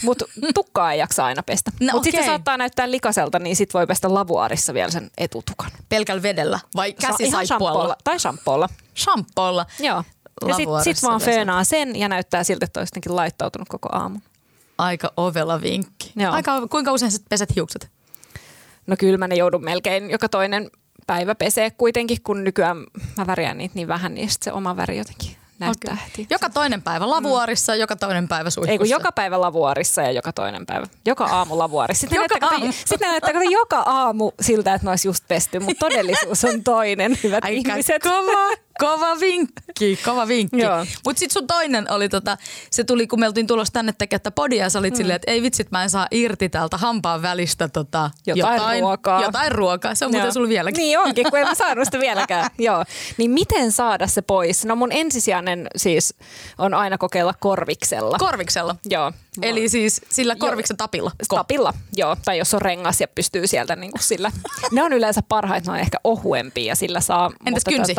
[0.03, 0.25] Mutta
[0.55, 1.71] tukkaa ei jaksa aina pestä.
[1.79, 2.23] No Mutta sitten okei.
[2.23, 5.71] se saattaa näyttää likaselta, niin sit voi pestä lavuaarissa vielä sen etutukan.
[5.89, 7.95] Pelkällä vedellä vai käsisaippualla?
[8.03, 8.69] Tai shampoolla.
[8.97, 9.65] Shampoolla.
[9.79, 10.03] Joo.
[10.47, 14.19] Ja sit, Lavuaarissa sit vaan föönaa sen ja näyttää siltä, että olisi laittautunut koko aamu.
[14.77, 16.11] Aika ovela vinkki.
[16.15, 16.33] Joo.
[16.33, 17.89] Aika, kuinka usein sä peset hiukset?
[18.87, 20.71] No kyllä mä ne joudun melkein joka toinen
[21.07, 22.77] päivä pesee kuitenkin, kun nykyään
[23.17, 26.27] mä värjään niitä niin vähän, niin sit se oma väri jotenkin näyttää heti.
[26.29, 28.71] Joka toinen päivä lavuaarissa, joka toinen päivä suihkussa.
[28.71, 30.87] Ei kun joka päivä lavuaarissa ja joka toinen päivä.
[31.05, 32.01] Joka aamu lavuaarissa.
[32.01, 32.71] Sitten Joka näyttää, aamu.
[32.71, 37.17] sitten näyttää kato, joka aamu siltä, että ne olisi just pesty, mutta todellisuus on toinen,
[37.23, 38.03] hyvät Aika ihmiset.
[38.03, 38.49] kova,
[38.79, 40.57] kova vinkki, kova vinkki.
[41.05, 42.37] Mutta sitten sun toinen oli, tota,
[42.69, 44.97] se tuli kun me oltiin tulossa tänne tekemään podia ja sä olit mm.
[44.97, 49.21] silleen, että ei vitsit mä en saa irti täältä hampaan välistä tota, Jotain ruokaa.
[49.21, 50.77] Jotain ruokaa, se on muuten sulla vieläkin.
[50.77, 52.49] Niin onkin, kun en mä saanut sitä vieläkään.
[52.57, 52.85] Joo.
[53.17, 54.65] Niin miten saada se pois?
[54.65, 56.15] No mun ensisijainen siis
[56.57, 58.17] on aina kokeilla korviksella.
[58.17, 58.75] Korviksella.
[58.85, 59.11] Joo.
[59.41, 61.11] Eli siis sillä korviksen tapilla.
[61.23, 62.17] Ko- Tapilla, joo.
[62.25, 64.31] Tai jos on rengas ja pystyy sieltä niin kuin sillä.
[64.71, 67.31] Ne on yleensä parhaita, ne on ehkä ohuempia ja sillä saa.
[67.45, 67.95] Entäs kynsi?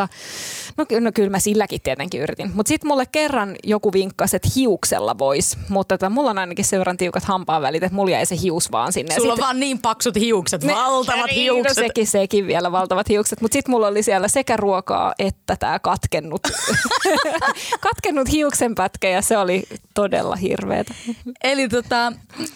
[0.77, 2.51] No, no kyllä mä silläkin tietenkin yritin.
[2.53, 5.57] Mutta sitten mulle kerran joku vinkkasi, että hiuksella vois.
[5.69, 8.71] Mutta tota, mulla on ainakin sen verran tiukat hampaan välit, että mulla jäi se hius
[8.71, 9.15] vaan sinne.
[9.15, 11.77] Sulla on sit- vaan niin paksut hiukset, valtavat niin, hiukset.
[11.77, 13.41] No sekin, sekin vielä valtavat hiukset.
[13.41, 16.41] Mutta sitten mulla oli siellä sekä ruokaa että tämä katkennut,
[17.87, 19.63] katkennut hiuksenpätkä ja se oli
[19.93, 20.93] todella hirveetä.
[21.43, 22.13] Eli tota,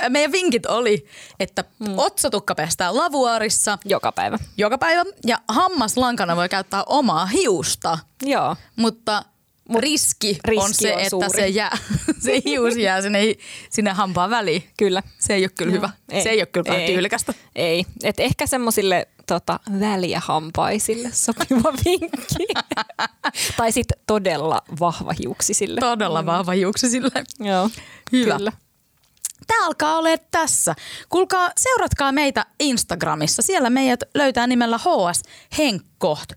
[0.10, 1.06] meidän vinkit oli,
[1.40, 1.94] että mm.
[1.98, 4.38] otsatukka pestään lavuaarissa Joka päivä.
[4.58, 8.56] joka päivä ja hammaslankana voi käyttää omaa hiusta, Joo.
[8.76, 9.24] mutta
[9.80, 11.30] riski, riski on se, on että suuri.
[11.30, 11.78] se, jää,
[12.26, 13.20] se hius jää sinne,
[13.70, 14.64] sinne hampaan väliin.
[14.78, 15.04] Kyllä.
[15.20, 15.90] Se ei ole kyllä hyvä.
[16.24, 16.94] Se ei ole kyllä ei.
[16.94, 17.34] tyylikästä.
[17.56, 17.86] Ei.
[18.04, 22.48] Et ehkä semmoisille tota, väliähampaisille sopiva vinkki.
[23.58, 25.80] tai sitten todella vahvahiuksisille.
[25.80, 27.24] Todella vahva hiuksi sille.
[27.40, 27.70] Joo.
[28.12, 28.38] Hyvä.
[28.38, 28.52] Kyllä.
[29.48, 30.76] Tämä alkaa olla tässä.
[31.10, 33.42] Kuulkaa, seuratkaa meitä Instagramissa.
[33.42, 35.22] Siellä meidät löytää nimellä HS
[35.58, 36.32] Henkkoht.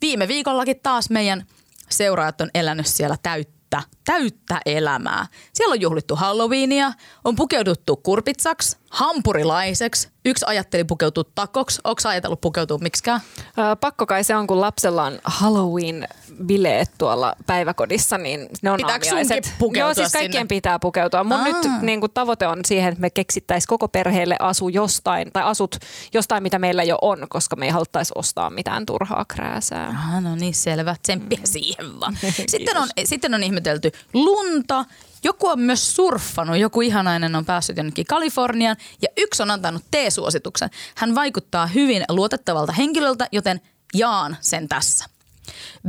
[0.00, 1.46] Viime viikollakin taas meidän
[1.90, 5.26] seuraajat on elänyt siellä täyttä, täyttä elämää.
[5.52, 6.92] Siellä on juhlittu Halloweenia,
[7.24, 10.08] on pukeuduttu kurpitsaksi, hampurilaiseksi.
[10.24, 11.80] Yksi ajatteli pukeutua takoksi.
[11.84, 13.20] Onko ajatellut pukeutua miksikään?
[13.38, 19.06] Ö, Pakko kai se on, kun lapsella on Halloween-bileet tuolla päiväkodissa, niin ne on Pitääkö
[19.08, 19.54] aamiaiset.
[19.58, 20.46] pukeutua Joo, siis kaikkien sinne?
[20.48, 21.24] pitää pukeutua.
[21.24, 21.44] Mun Aa.
[21.44, 25.76] nyt niin kuin, tavoite on siihen, että me keksittäisiin koko perheelle asu jostain, tai asut
[26.14, 29.88] jostain, mitä meillä jo on, koska me ei haluttaisi ostaa mitään turhaa krääsää.
[29.88, 30.96] Ah, no niin, selvä.
[31.02, 32.18] Tsemppiä siihen vaan.
[32.48, 34.84] Sitten on, sitten on ihmetelty lunta.
[35.24, 40.70] Joku on myös surffannut, joku ihanainen on päässyt jonnekin Kaliforniaan ja yksi on antanut T-suosituksen.
[40.96, 43.60] Hän vaikuttaa hyvin luotettavalta henkilöltä, joten
[43.94, 45.15] jaan sen tässä.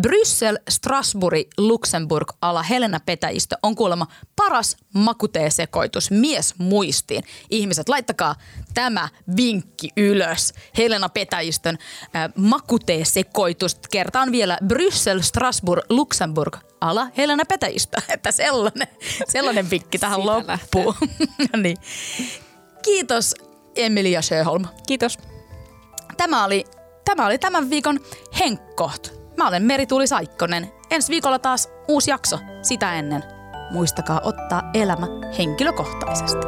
[0.02, 7.24] Bryssel, Strasbourg, Luxemburg ala Helena Petäjistö on kuulemma paras makuteesekoitus mies muistiin.
[7.50, 8.36] Ihmiset, laittakaa
[8.74, 10.54] tämä vinkki ylös.
[10.78, 11.78] Helena Petäjistön
[12.16, 13.76] äh, makuteesekoitus.
[13.92, 18.02] Kertaan vielä Bryssel, Strasbourg, Luxemburg ala Helena Petäjistö.
[18.14, 18.88] Että sellainen,
[19.28, 20.96] sellainen vinkki tähän Siitä loppuun.
[21.64, 21.78] niin.
[22.84, 23.36] Kiitos
[23.76, 24.66] Emilia Sjöholm.
[24.88, 25.18] Kiitos.
[26.18, 26.66] Tämä oli,
[27.06, 28.00] tämä oli tämän viikon
[28.40, 29.17] Henkkoht.
[29.38, 30.72] Mä olen Merituuli Saikkonen.
[30.92, 32.40] Ensi viikolla taas uusi jakso.
[32.62, 33.24] Sitä ennen
[33.72, 35.08] muistakaa ottaa elämä
[35.38, 36.48] henkilökohtaisesti.